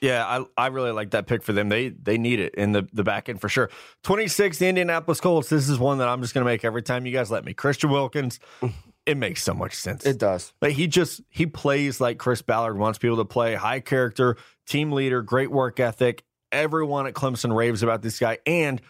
[0.00, 1.68] Yeah, I, I really like that pick for them.
[1.68, 3.70] They they need it in the, the back end for sure.
[4.02, 5.48] 26, the Indianapolis Colts.
[5.48, 7.54] This is one that I'm just going to make every time you guys let me.
[7.54, 8.40] Christian Wilkins.
[9.04, 10.06] It makes so much sense.
[10.06, 10.52] It does.
[10.62, 13.56] Like he just he plays like Chris Ballard wants people to play.
[13.56, 16.22] High character, team leader, great work ethic.
[16.52, 18.80] Everyone at Clemson raves about this guy, and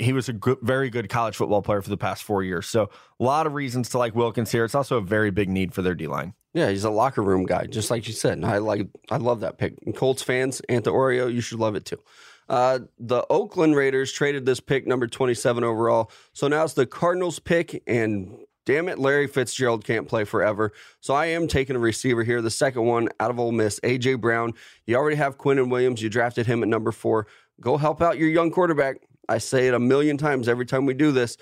[0.00, 2.66] he was a good, very good college football player for the past four years.
[2.66, 4.64] So a lot of reasons to like Wilkins here.
[4.64, 6.34] It's also a very big need for their D line.
[6.52, 8.32] Yeah, he's a locker room guy, just like you said.
[8.32, 9.74] And I like, I love that pick.
[9.86, 12.02] And Colts fans, Anta Oreo, you should love it too.
[12.48, 16.10] Uh, the Oakland Raiders traded this pick, number twenty-seven overall.
[16.32, 18.36] So now it's the Cardinals pick, and
[18.66, 20.72] damn it, Larry Fitzgerald can't play forever.
[20.98, 24.20] So I am taking a receiver here, the second one out of Ole Miss, AJ
[24.20, 24.54] Brown.
[24.86, 26.02] You already have Quinnen Williams.
[26.02, 27.28] You drafted him at number four.
[27.60, 28.96] Go help out your young quarterback.
[29.30, 31.36] I say it a million times every time we do this.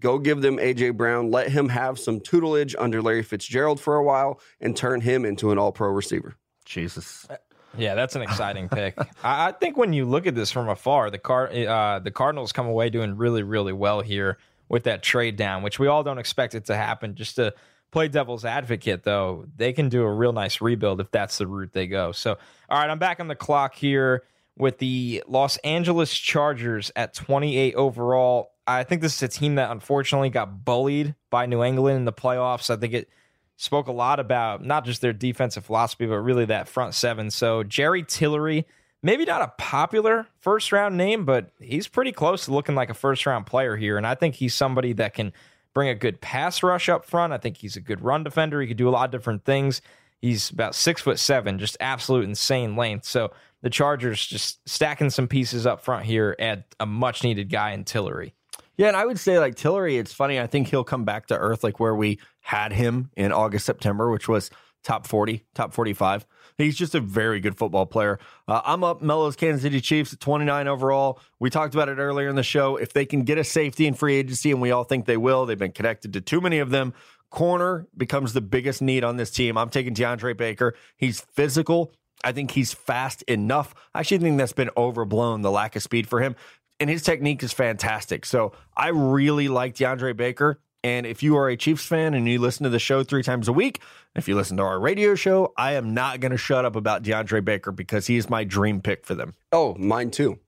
[0.00, 1.30] Go give them AJ Brown.
[1.30, 5.52] Let him have some tutelage under Larry Fitzgerald for a while and turn him into
[5.52, 6.36] an all pro receiver.
[6.64, 7.28] Jesus.
[7.76, 8.96] Yeah, that's an exciting pick.
[9.22, 12.52] I, I think when you look at this from afar, the car uh, the Cardinals
[12.52, 14.38] come away doing really, really well here
[14.70, 17.14] with that trade down, which we all don't expect it to happen.
[17.14, 17.52] Just to
[17.90, 21.72] play devil's advocate, though, they can do a real nice rebuild if that's the route
[21.72, 22.12] they go.
[22.12, 22.38] So,
[22.70, 24.22] all right, I'm back on the clock here
[24.56, 28.52] with the Los Angeles Chargers at 28 overall.
[28.66, 32.12] I think this is a team that unfortunately got bullied by New England in the
[32.12, 32.70] playoffs.
[32.70, 33.08] I think it
[33.56, 37.30] spoke a lot about not just their defensive philosophy, but really that front seven.
[37.30, 38.66] So Jerry Tillery,
[39.02, 42.94] maybe not a popular first round name, but he's pretty close to looking like a
[42.94, 43.96] first round player here.
[43.96, 45.32] And I think he's somebody that can
[45.74, 47.32] bring a good pass rush up front.
[47.32, 48.60] I think he's a good run defender.
[48.60, 49.82] He could do a lot of different things.
[50.20, 53.04] He's about six foot seven, just absolute insane length.
[53.04, 53.32] So
[53.64, 57.82] the Chargers just stacking some pieces up front here at a much needed guy in
[57.82, 58.34] Tillery.
[58.76, 60.38] Yeah, and I would say like Tillery, it's funny.
[60.38, 64.10] I think he'll come back to earth like where we had him in August, September,
[64.10, 64.50] which was
[64.82, 66.26] top 40, top 45.
[66.58, 68.18] He's just a very good football player.
[68.46, 71.18] Uh, I'm up Mello's Kansas City Chiefs at 29 overall.
[71.40, 72.76] We talked about it earlier in the show.
[72.76, 75.46] If they can get a safety in free agency, and we all think they will,
[75.46, 76.92] they've been connected to too many of them.
[77.30, 79.56] Corner becomes the biggest need on this team.
[79.56, 80.74] I'm taking DeAndre Baker.
[80.98, 81.94] He's physical.
[82.24, 83.74] I think he's fast enough.
[83.94, 86.34] I actually think that's been overblown, the lack of speed for him.
[86.80, 88.26] And his technique is fantastic.
[88.26, 90.58] So I really like DeAndre Baker.
[90.82, 93.48] And if you are a Chiefs fan and you listen to the show three times
[93.48, 93.80] a week,
[94.14, 97.02] if you listen to our radio show, I am not going to shut up about
[97.02, 99.34] DeAndre Baker because he is my dream pick for them.
[99.50, 100.38] Oh, mine too.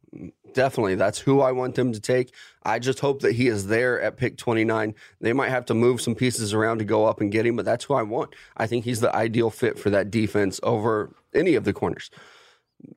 [0.57, 0.95] Definitely.
[0.95, 2.33] That's who I want them to take.
[2.63, 4.95] I just hope that he is there at pick 29.
[5.21, 7.67] They might have to move some pieces around to go up and get him, but
[7.67, 8.35] that's who I want.
[8.57, 12.11] I think he's the ideal fit for that defense over any of the corners.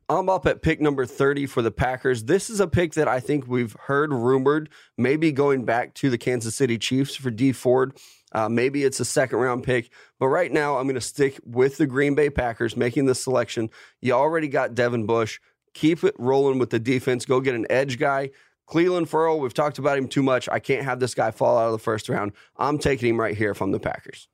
[0.07, 2.23] I'm up at pick number 30 for the Packers.
[2.23, 6.17] This is a pick that I think we've heard rumored, maybe going back to the
[6.17, 7.91] Kansas City Chiefs for Dee Ford.
[8.31, 11.75] Uh, maybe it's a second round pick, but right now I'm going to stick with
[11.77, 13.69] the Green Bay Packers making the selection.
[13.99, 15.39] You already got Devin Bush.
[15.79, 17.25] Keep it rolling with the defense.
[17.25, 18.31] Go get an edge guy.
[18.67, 20.49] Clelin Ferrell, we've talked about him too much.
[20.49, 22.33] I can't have this guy fall out of the first round.
[22.57, 24.27] I'm taking him right here from the Packers.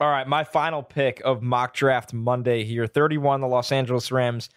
[0.00, 4.48] All right, my final pick of mock draft Monday here 31, the Los Angeles Rams.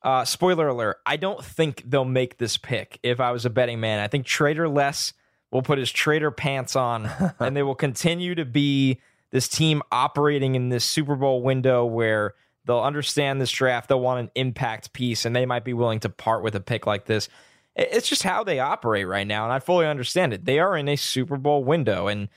[0.00, 3.80] Uh, spoiler alert, I don't think they'll make this pick if I was a betting
[3.80, 3.98] man.
[3.98, 5.12] I think Trader Les
[5.50, 9.00] will put his trader pants on and they will continue to be
[9.32, 12.34] this team operating in this Super Bowl window where
[12.64, 16.08] they'll understand this draft, they'll want an impact piece, and they might be willing to
[16.08, 17.28] part with a pick like this.
[17.76, 20.44] It's just how they operate right now, and I fully understand it.
[20.44, 22.28] They are in a Super Bowl window, and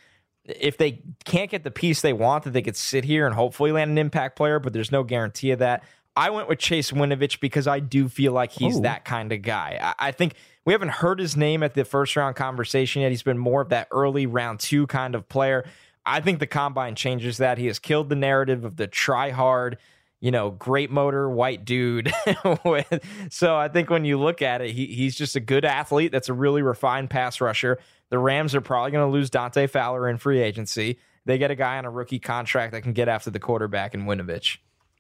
[0.46, 3.72] if they can't get the piece they want, that they could sit here and hopefully
[3.72, 5.84] land an impact player, but there's no guarantee of that.
[6.16, 8.82] I went with Chase Winovich because I do feel like he's Ooh.
[8.82, 9.78] that kind of guy.
[9.80, 10.34] I, I think
[10.66, 13.12] we haven't heard his name at the first round conversation yet.
[13.12, 15.64] He's been more of that early round two kind of player.
[16.08, 17.60] I think the combine changes that.
[17.60, 19.78] He has killed the narrative of the try hard,
[20.20, 22.12] you know, great motor white dude.
[23.30, 26.30] so I think when you look at it, he, he's just a good athlete that's
[26.30, 27.80] a really refined pass rusher.
[28.10, 30.98] The Rams are probably going to lose Dante Fowler in free agency.
[31.26, 34.06] They get a guy on a rookie contract that can get after the quarterback in
[34.06, 34.58] Winovich.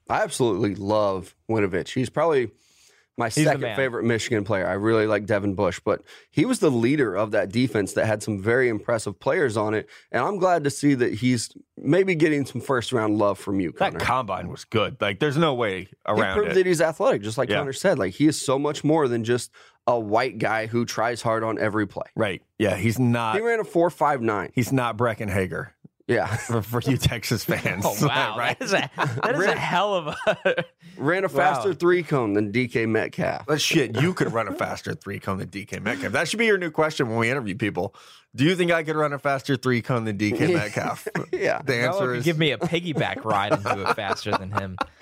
[0.09, 1.93] I absolutely love Winovich.
[1.93, 2.51] He's probably
[3.17, 4.67] my the second favorite Michigan player.
[4.67, 8.21] I really like Devin Bush, but he was the leader of that defense that had
[8.21, 9.89] some very impressive players on it.
[10.11, 13.73] And I'm glad to see that he's maybe getting some first round love from you,
[13.79, 14.97] That combine was good.
[15.01, 16.55] Like, there's no way around he proved it.
[16.55, 17.57] that he's athletic, just like Yeah.
[17.57, 17.97] Connor said.
[17.99, 19.51] Like he is so much more than just
[19.89, 22.03] a white guy who tries hard on every play.
[22.13, 22.41] Right.
[22.59, 22.75] Yeah.
[22.75, 23.35] He's not.
[23.35, 24.51] He ran a four five nine.
[24.53, 25.73] He's not Breckyn Hager
[26.07, 26.25] Yeah.
[26.35, 27.83] for, for you Texas fans.
[27.85, 28.57] Oh wow, right.
[28.57, 30.65] that is a that is a hell of a.
[30.97, 33.45] ran a faster three cone than DK Metcalf.
[33.45, 36.13] That shit, you could run a faster three cone than DK Metcalf.
[36.13, 37.93] That should be your new question when we interview people.
[38.35, 41.07] Do you think I could run a faster three cone than DK Metcalf?
[41.31, 41.61] Yeah.
[41.63, 44.77] The answer is give me a piggyback ride and do it faster than him.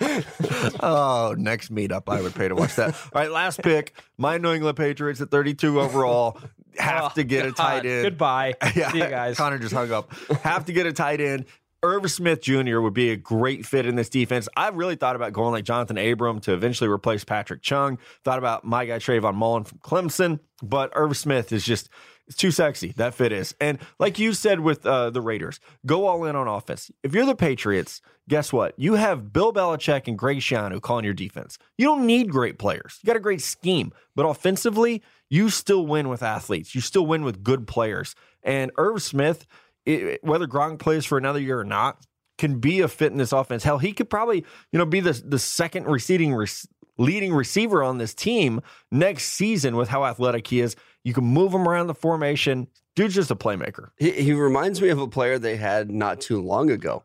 [0.80, 2.94] oh, next meetup I would pay to watch that.
[2.94, 3.94] All right, last pick.
[4.18, 6.38] My New England Patriots at 32 overall
[6.78, 8.04] have Oh, to get a tight end.
[8.04, 8.54] Goodbye.
[8.74, 9.36] Yeah, See you guys.
[9.36, 10.12] Connor just hung up.
[10.42, 11.46] Have to get a tight end.
[11.82, 12.80] Irv Smith Jr.
[12.80, 14.48] would be a great fit in this defense.
[14.56, 17.98] I've really thought about going like Jonathan Abram to eventually replace Patrick Chung.
[18.24, 21.88] Thought about my guy Trayvon Mullen from Clemson, but Irv Smith is just
[22.26, 22.92] it's too sexy.
[22.96, 23.54] That fit is.
[23.60, 26.90] And like you said with uh, the Raiders, go all in on offense.
[27.02, 28.74] If you're the Patriots, guess what?
[28.76, 31.58] You have Bill Belichick and Greg Schiano calling your defense.
[31.78, 32.98] You don't need great players.
[33.02, 36.74] You got a great scheme, but offensively, you still win with athletes.
[36.74, 38.14] You still win with good players.
[38.42, 39.46] And Irv Smith,
[39.84, 42.04] it, whether Gronk plays for another year or not,
[42.38, 43.62] can be a fit in this offense.
[43.62, 46.50] Hell, he could probably, you know, be the the second receiving rec-
[46.98, 48.60] leading receiver on this team
[48.90, 50.76] next season with how athletic he is.
[51.06, 52.66] You can move him around the formation.
[52.96, 53.90] Dude's just a playmaker.
[53.96, 57.04] He, he reminds me of a player they had not too long ago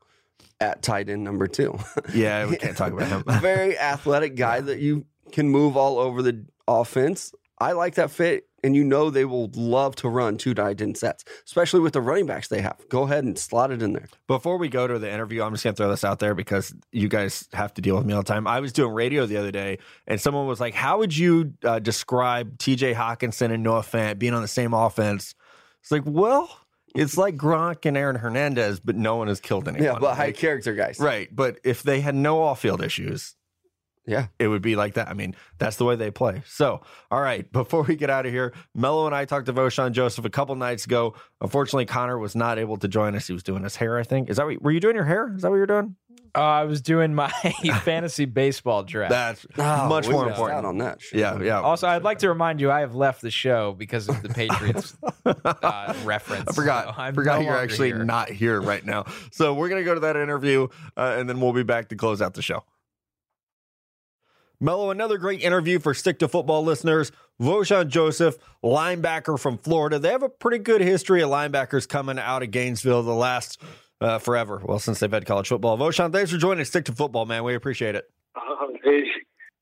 [0.60, 1.78] at tight end number two.
[2.12, 3.24] Yeah, we can't talk about him.
[3.42, 7.32] Very athletic guy that you can move all over the offense.
[7.62, 10.98] I like that fit, and you know they will love to run two tight end
[10.98, 12.78] sets, especially with the running backs they have.
[12.90, 14.08] Go ahead and slot it in there.
[14.28, 16.74] Before we go to the interview, I'm just going to throw this out there because
[16.92, 18.48] you guys have to deal with me all the time.
[18.48, 21.80] I was doing radio the other day, and someone was like, How would you uh,
[21.80, 25.36] describe TJ Hockenson and Noah Fant being on the same offense?
[25.82, 26.50] It's like, well,
[26.96, 29.84] it's like Gronk and Aaron Hernandez, but no one has killed anyone.
[29.86, 31.00] Yeah, but high Like, character guys.
[31.00, 31.34] Right.
[31.34, 33.36] But if they had no off field issues,
[34.06, 34.28] Yeah.
[34.40, 35.08] it would be like that.
[35.10, 36.42] I mean, that's the way they play.
[36.46, 36.82] So,
[37.12, 40.26] all right, before we get out of here, Mello and I talked to Vosean Joseph
[40.26, 41.14] a couple nights ago.
[41.40, 43.28] Unfortunately, Connor was not able to join us.
[43.28, 44.30] He was doing his hair, I think.
[44.30, 45.34] Is that what, were you doing your hair?
[45.36, 45.96] Is that what you're doing?
[46.34, 47.30] Uh, I was doing my
[47.84, 49.12] fantasy baseball draft.
[49.12, 50.66] That's Oh, much more important.
[50.66, 51.02] on that.
[51.02, 51.20] shit.
[51.20, 51.60] Yeah, yeah.
[51.60, 54.96] also, I'd like to remind you, I have left the show because of the Patriots
[55.26, 56.48] uh, reference.
[56.50, 56.86] I forgot.
[56.96, 58.06] So I'm forgot no you're actually here.
[58.06, 59.06] not here right now.
[59.34, 62.22] So we're gonna go to that interview, uh, and then we'll be back to close
[62.22, 62.64] out the show.
[64.64, 67.12] Mello, another great interview for Stick to Football listeners.
[67.42, 69.98] Vosean Joseph, linebacker from Florida.
[69.98, 73.60] They have a pretty good history of linebackers coming out of Gainesville the last
[74.02, 74.62] uh, forever.
[74.64, 75.80] Well, since they've had college football.
[75.80, 77.44] Vosean, thanks for joining Stick to Football, man.
[77.44, 78.12] We appreciate it.
[78.36, 79.02] Uh, hey,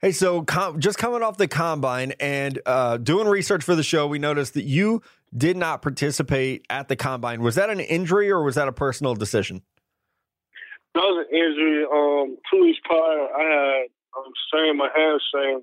[0.01, 4.05] Hey, so com- just coming off the combine and uh, doing research for the show,
[4.05, 5.01] we noticed that you
[5.37, 7.41] did not participate at the combine.
[7.41, 9.61] Was that an injury or was that a personal decision?
[10.95, 11.83] that was an injury.
[11.85, 13.87] Um, two weeks prior, I had
[14.17, 15.61] um, strained my hamstring,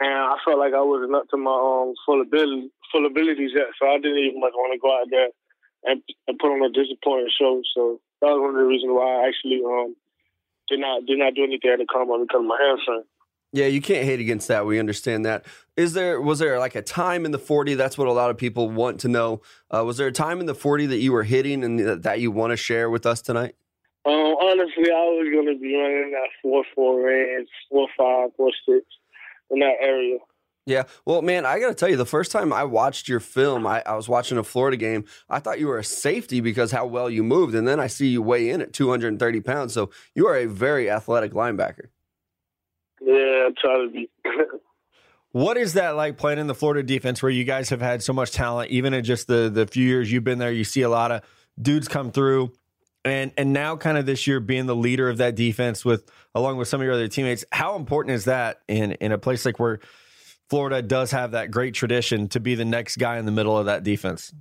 [0.00, 3.68] and I felt like I wasn't up to my um full ability full abilities yet,
[3.80, 5.28] so I didn't even like want to go out there
[5.84, 7.62] and, and put on a disappointing show.
[7.74, 9.96] So that was one of the reasons why I actually um
[10.68, 13.04] did not did not do anything at the combine because of my hamstring.
[13.52, 14.66] Yeah, you can't hate against that.
[14.66, 15.46] We understand that.
[15.76, 17.74] Is there was there like a time in the forty?
[17.74, 19.40] That's what a lot of people want to know.
[19.70, 22.30] Uh, was there a time in the forty that you were hitting and that you
[22.30, 23.54] want to share with us tonight?
[24.06, 28.86] Um, honestly, I was gonna be running that four four range, four five, four six
[29.50, 30.18] in that area.
[30.64, 30.82] Yeah.
[31.04, 33.84] Well, man, I got to tell you, the first time I watched your film, I,
[33.86, 35.04] I was watching a Florida game.
[35.30, 38.08] I thought you were a safety because how well you moved, and then I see
[38.08, 39.72] you weigh in at 230 pounds.
[39.72, 41.86] So you are a very athletic linebacker.
[43.00, 44.10] Yeah, I try to be.
[45.36, 48.14] What is that like playing in the Florida defense where you guys have had so
[48.14, 50.50] much talent, even in just the the few years you've been there?
[50.50, 51.20] You see a lot of
[51.60, 52.52] dudes come through,
[53.06, 56.56] and and now kind of this year being the leader of that defense with along
[56.56, 57.44] with some of your other teammates.
[57.52, 59.78] How important is that in in a place like where
[60.50, 63.66] Florida does have that great tradition to be the next guy in the middle of
[63.66, 64.32] that defense?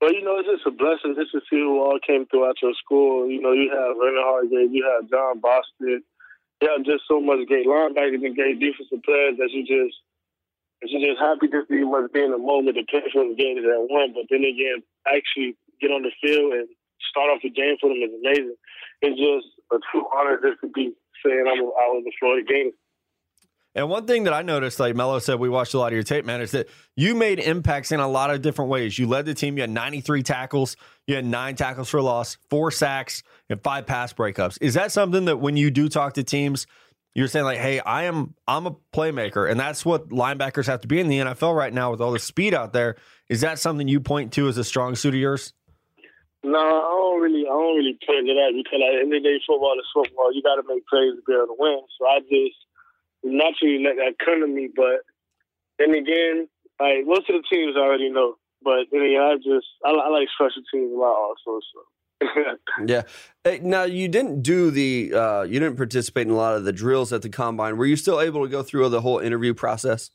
[0.00, 2.74] Well, you know, it's just a blessing just to see who all came throughout your
[2.84, 3.30] school.
[3.30, 6.04] You know, you have Vernon Hargrave, you have John Boston,
[6.60, 9.96] you have just so much great linebackers and great defensive players that you just
[10.80, 13.34] that you're just happy just to must be in the moment to play for the
[13.36, 14.12] game that won.
[14.12, 16.68] But then again, actually get on the field and
[17.10, 18.56] start off the game for them is amazing.
[19.02, 20.92] It's just a true honor just to be
[21.24, 22.70] saying I'm I was a Florida Gator.
[23.76, 26.02] And one thing that I noticed, like Mello said, we watched a lot of your
[26.02, 26.66] tape, man, is that
[26.96, 28.98] you made impacts in a lot of different ways.
[28.98, 29.58] You led the team.
[29.58, 30.78] You had 93 tackles.
[31.06, 34.56] You had nine tackles for loss, four sacks, and five pass breakups.
[34.62, 36.66] Is that something that when you do talk to teams,
[37.14, 40.88] you're saying like, "Hey, I am I'm a playmaker," and that's what linebackers have to
[40.88, 42.96] be in the NFL right now with all the speed out there.
[43.28, 45.52] Is that something you point to as a strong suit of yours?
[46.46, 49.18] No, I don't really, I don't really play to that because at the end of
[49.18, 50.30] the day, football is football.
[50.30, 51.82] You got to make plays to be able to win.
[51.98, 52.54] So I just
[53.26, 54.70] naturally let that come to me.
[54.70, 55.02] But
[55.82, 56.46] then again,
[56.78, 58.38] like most of the teams already know.
[58.62, 61.58] But then again, I just I, I like special teams a lot also.
[61.58, 61.78] So.
[62.86, 63.02] Yeah.
[63.42, 66.72] Hey, now you didn't do the uh, you didn't participate in a lot of the
[66.72, 67.76] drills at the combine.
[67.76, 70.10] Were you still able to go through the whole interview process?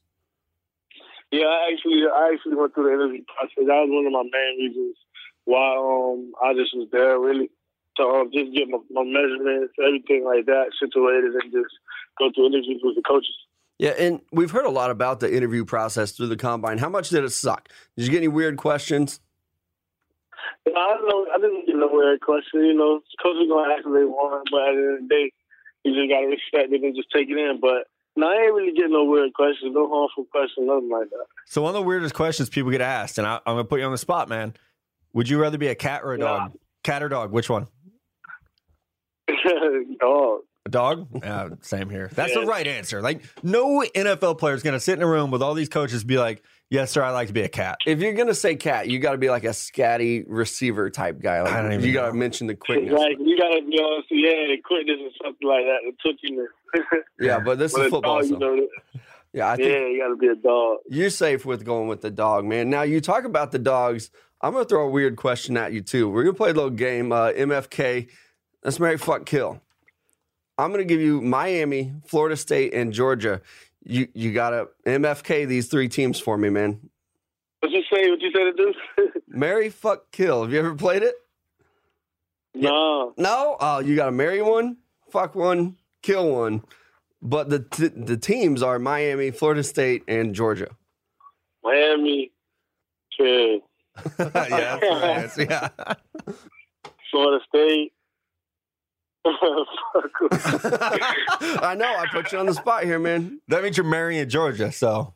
[1.31, 3.67] Yeah, I actually, I actually went through the interview process.
[3.67, 4.95] That was one of my main reasons
[5.45, 7.49] why um I just was there really
[7.97, 11.73] to um, just get my, my measurements, everything like that situated, and just
[12.19, 13.35] go through interviews with the coaches.
[13.79, 16.77] Yeah, and we've heard a lot about the interview process through the combine.
[16.77, 17.69] How much did it suck?
[17.97, 19.19] Did you get any weird questions?
[20.65, 21.25] You know, I don't know.
[21.33, 22.63] I didn't get no weird question.
[22.63, 25.31] You know, coaches gonna ask what they want, but at the end of the day,
[25.83, 27.59] you just gotta respect it and just take it in.
[27.59, 31.25] But no, I ain't really getting no weird questions, no harmful questions, nothing like that.
[31.47, 33.85] So one of the weirdest questions people get asked, and I, I'm gonna put you
[33.85, 34.53] on the spot, man.
[35.13, 36.53] Would you rather be a cat or a dog?
[36.83, 37.31] Cat or dog?
[37.31, 37.67] Which one?
[39.99, 40.39] Dog.
[40.65, 41.07] A dog?
[41.23, 42.09] Yeah, same here.
[42.13, 43.01] That's the right answer.
[43.01, 46.01] Like, no NFL player is going to sit in a room with all these coaches
[46.01, 47.77] and be like, yes, sir, I like to be a cat.
[47.87, 51.41] If you're gonna say cat, you got to be like a scatty receiver type guy.
[51.41, 52.93] Like, I don't even you got to mention the quickness.
[52.93, 57.01] Like you gotta be able see, yeah, the quickness or something like that, the twitchiness.
[57.19, 58.21] Yeah, but this But is football.
[58.21, 58.67] dog, so- you know,
[59.33, 60.77] yeah, I think yeah, you gotta be a dog.
[60.89, 62.69] you're safe with going with the dog, man.
[62.69, 64.11] Now you talk about the dogs.
[64.41, 66.09] I'm gonna throw a weird question at you too.
[66.09, 68.09] We're gonna play a little game, uh, MFK.
[68.63, 69.61] Let's marry, fuck, kill.
[70.57, 73.41] I'm gonna give you Miami, Florida State, and Georgia.
[73.83, 76.79] You you gotta MFK these three teams for me, man.
[77.59, 78.09] What you say?
[78.09, 78.73] What you say to do?
[79.27, 80.43] Marry, fuck, kill.
[80.43, 81.15] Have you ever played it?
[82.53, 83.13] no.
[83.17, 83.57] No.
[83.59, 84.77] Oh, you gotta marry one,
[85.11, 86.63] fuck one, kill one.
[87.21, 90.69] But the t- the teams are Miami, Florida State, and Georgia.
[91.63, 92.31] Miami,
[93.15, 93.61] kid,
[94.19, 95.49] yeah, that's the right.
[95.49, 95.69] Yeah.
[97.11, 97.93] Florida State.
[99.25, 99.29] I
[101.77, 101.95] know.
[101.95, 103.39] I put you on the spot here, man.
[103.49, 105.13] That means you're marrying Georgia, so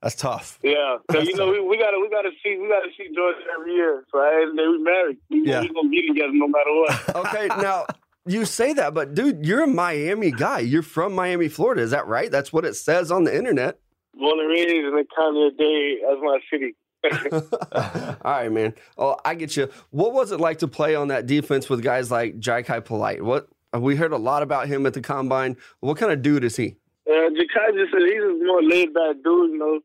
[0.00, 0.58] that's tough.
[0.62, 3.74] yeah, so you know we, we gotta we gotta see we gotta see Georgia every
[3.74, 4.04] year.
[4.10, 5.18] So I they we married.
[5.28, 5.60] We, Yeah.
[5.60, 7.16] we gonna be together no matter what.
[7.26, 7.84] Okay, now
[8.24, 10.60] you say that, but dude, you're a Miami guy.
[10.60, 11.82] You're from Miami, Florida.
[11.82, 12.30] Is that right?
[12.30, 13.78] That's what it says on the internet.
[14.18, 16.74] Born and raised in the county of day as my city.
[17.72, 18.74] All right, man.
[18.98, 19.70] Oh, I get you.
[19.90, 23.24] What was it like to play on that defense with guys like Jachai Polite?
[23.24, 23.48] What
[23.78, 25.56] we heard a lot about him at the combine.
[25.80, 26.76] What kind of dude is he?
[27.08, 29.52] Uh, Jachai just said he's a more laid back dude.
[29.52, 29.80] You know,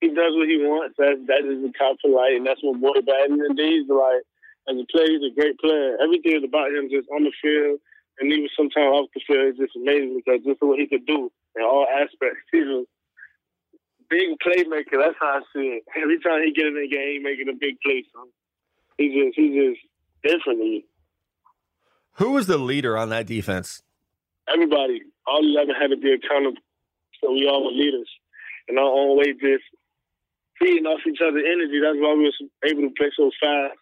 [0.00, 0.94] he does what he wants.
[0.98, 3.02] That that is cop polite, and that's my boy.
[3.04, 4.22] But and he's like,
[4.68, 5.96] as a player, he's a great player.
[6.02, 7.80] Everything is about him, just on the field,
[8.20, 11.30] and even sometimes off the field, is just amazing because just what he could do
[11.56, 12.40] in all aspects.
[12.52, 12.66] He's
[14.08, 15.00] big playmaker.
[15.00, 15.84] That's how I see it.
[15.96, 18.04] Every time he get in the game, he making a big play.
[18.12, 18.28] So
[18.98, 19.80] he just he's just
[20.22, 20.84] different.
[22.14, 23.82] Who was the leader on that defense?
[24.52, 26.60] Everybody, all eleven had to be accountable
[27.20, 28.08] so we all were leaders.
[28.68, 29.64] And our own way just
[30.58, 31.80] feeding off each other's energy.
[31.80, 33.78] That's why we were able to play so fast.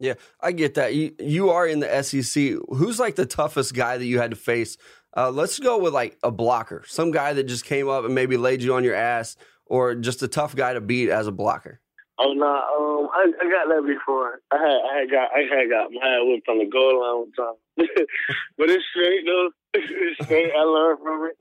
[0.00, 0.94] Yeah, I get that.
[0.94, 2.54] You you are in the SEC.
[2.68, 4.76] Who's like the toughest guy that you had to face?
[5.16, 8.36] Uh, let's go with like a blocker, some guy that just came up and maybe
[8.36, 9.36] laid you on your ass,
[9.68, 11.80] or just a tough guy to beat as a blocker.
[12.18, 14.40] Oh no, um, I, I got that before.
[14.50, 17.28] I had I had got I had got my head whipped on the goal line
[17.28, 17.56] one time,
[18.58, 19.50] but it's straight though.
[19.74, 20.50] it's straight.
[20.56, 21.36] I learned from it,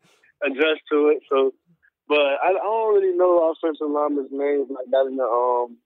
[0.46, 1.20] adjust to it.
[1.32, 1.54] So,
[2.08, 5.78] but I, I don't really know offensive linemen's names like that in the um.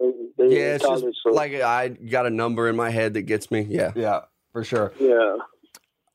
[0.00, 3.14] the- the Yeah, it's just college, so, like I got a number in my head
[3.14, 3.62] that gets me.
[3.70, 3.92] Yeah.
[3.94, 4.20] Yeah,
[4.52, 4.92] for sure.
[5.00, 5.36] yeah.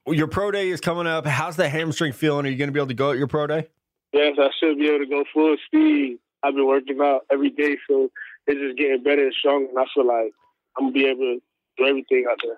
[0.07, 1.25] Your pro day is coming up.
[1.25, 2.45] How's the hamstring feeling?
[2.45, 3.67] Are you going to be able to go at your pro day?
[4.13, 6.19] Yes, I should be able to go full speed.
[6.41, 8.09] I've been working out every day, so
[8.47, 9.69] it's just getting better and stronger.
[9.69, 10.31] And I feel like
[10.77, 11.41] I'm gonna be able to
[11.77, 12.57] do everything out there.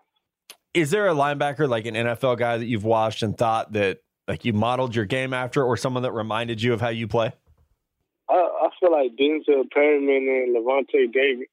[0.73, 4.45] Is there a linebacker like an NFL guy that you've watched and thought that like
[4.45, 7.33] you modeled your game after, or someone that reminded you of how you play?
[8.29, 11.47] I, I feel like Denzel Perryman and Lavonte David.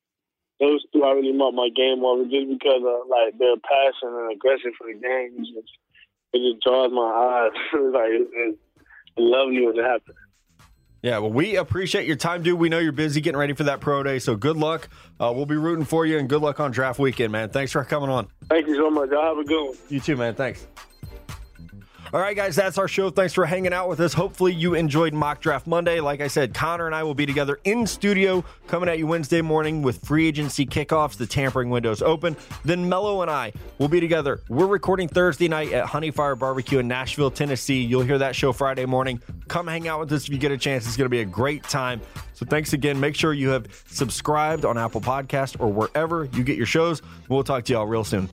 [0.60, 4.32] Those two I really mark my game over just because of like their passion and
[4.32, 5.38] aggression for the game.
[5.38, 5.72] It just,
[6.34, 7.56] it just draws my eyes.
[7.92, 8.58] like
[9.18, 10.16] lovely when it happens.
[11.02, 12.58] Yeah, well, we appreciate your time, dude.
[12.58, 14.88] We know you're busy getting ready for that pro day, so good luck.
[15.20, 17.50] Uh, we'll be rooting for you, and good luck on draft weekend, man.
[17.50, 18.26] Thanks for coming on.
[18.48, 19.10] Thank you so much.
[19.10, 19.76] Y'all have a good one.
[19.88, 20.34] You too, man.
[20.34, 20.66] Thanks.
[22.10, 23.10] All right, guys, that's our show.
[23.10, 24.14] Thanks for hanging out with us.
[24.14, 26.00] Hopefully, you enjoyed Mock Draft Monday.
[26.00, 29.42] Like I said, Connor and I will be together in studio coming at you Wednesday
[29.42, 31.18] morning with free agency kickoffs.
[31.18, 32.34] The tampering window's open.
[32.64, 34.40] Then Mello and I will be together.
[34.48, 37.82] We're recording Thursday night at Honeyfire Barbecue in Nashville, Tennessee.
[37.82, 39.20] You'll hear that show Friday morning.
[39.48, 40.86] Come hang out with us if you get a chance.
[40.86, 42.00] It's going to be a great time.
[42.32, 42.98] So thanks again.
[42.98, 47.02] Make sure you have subscribed on Apple Podcast or wherever you get your shows.
[47.28, 48.30] We'll talk to y'all real soon.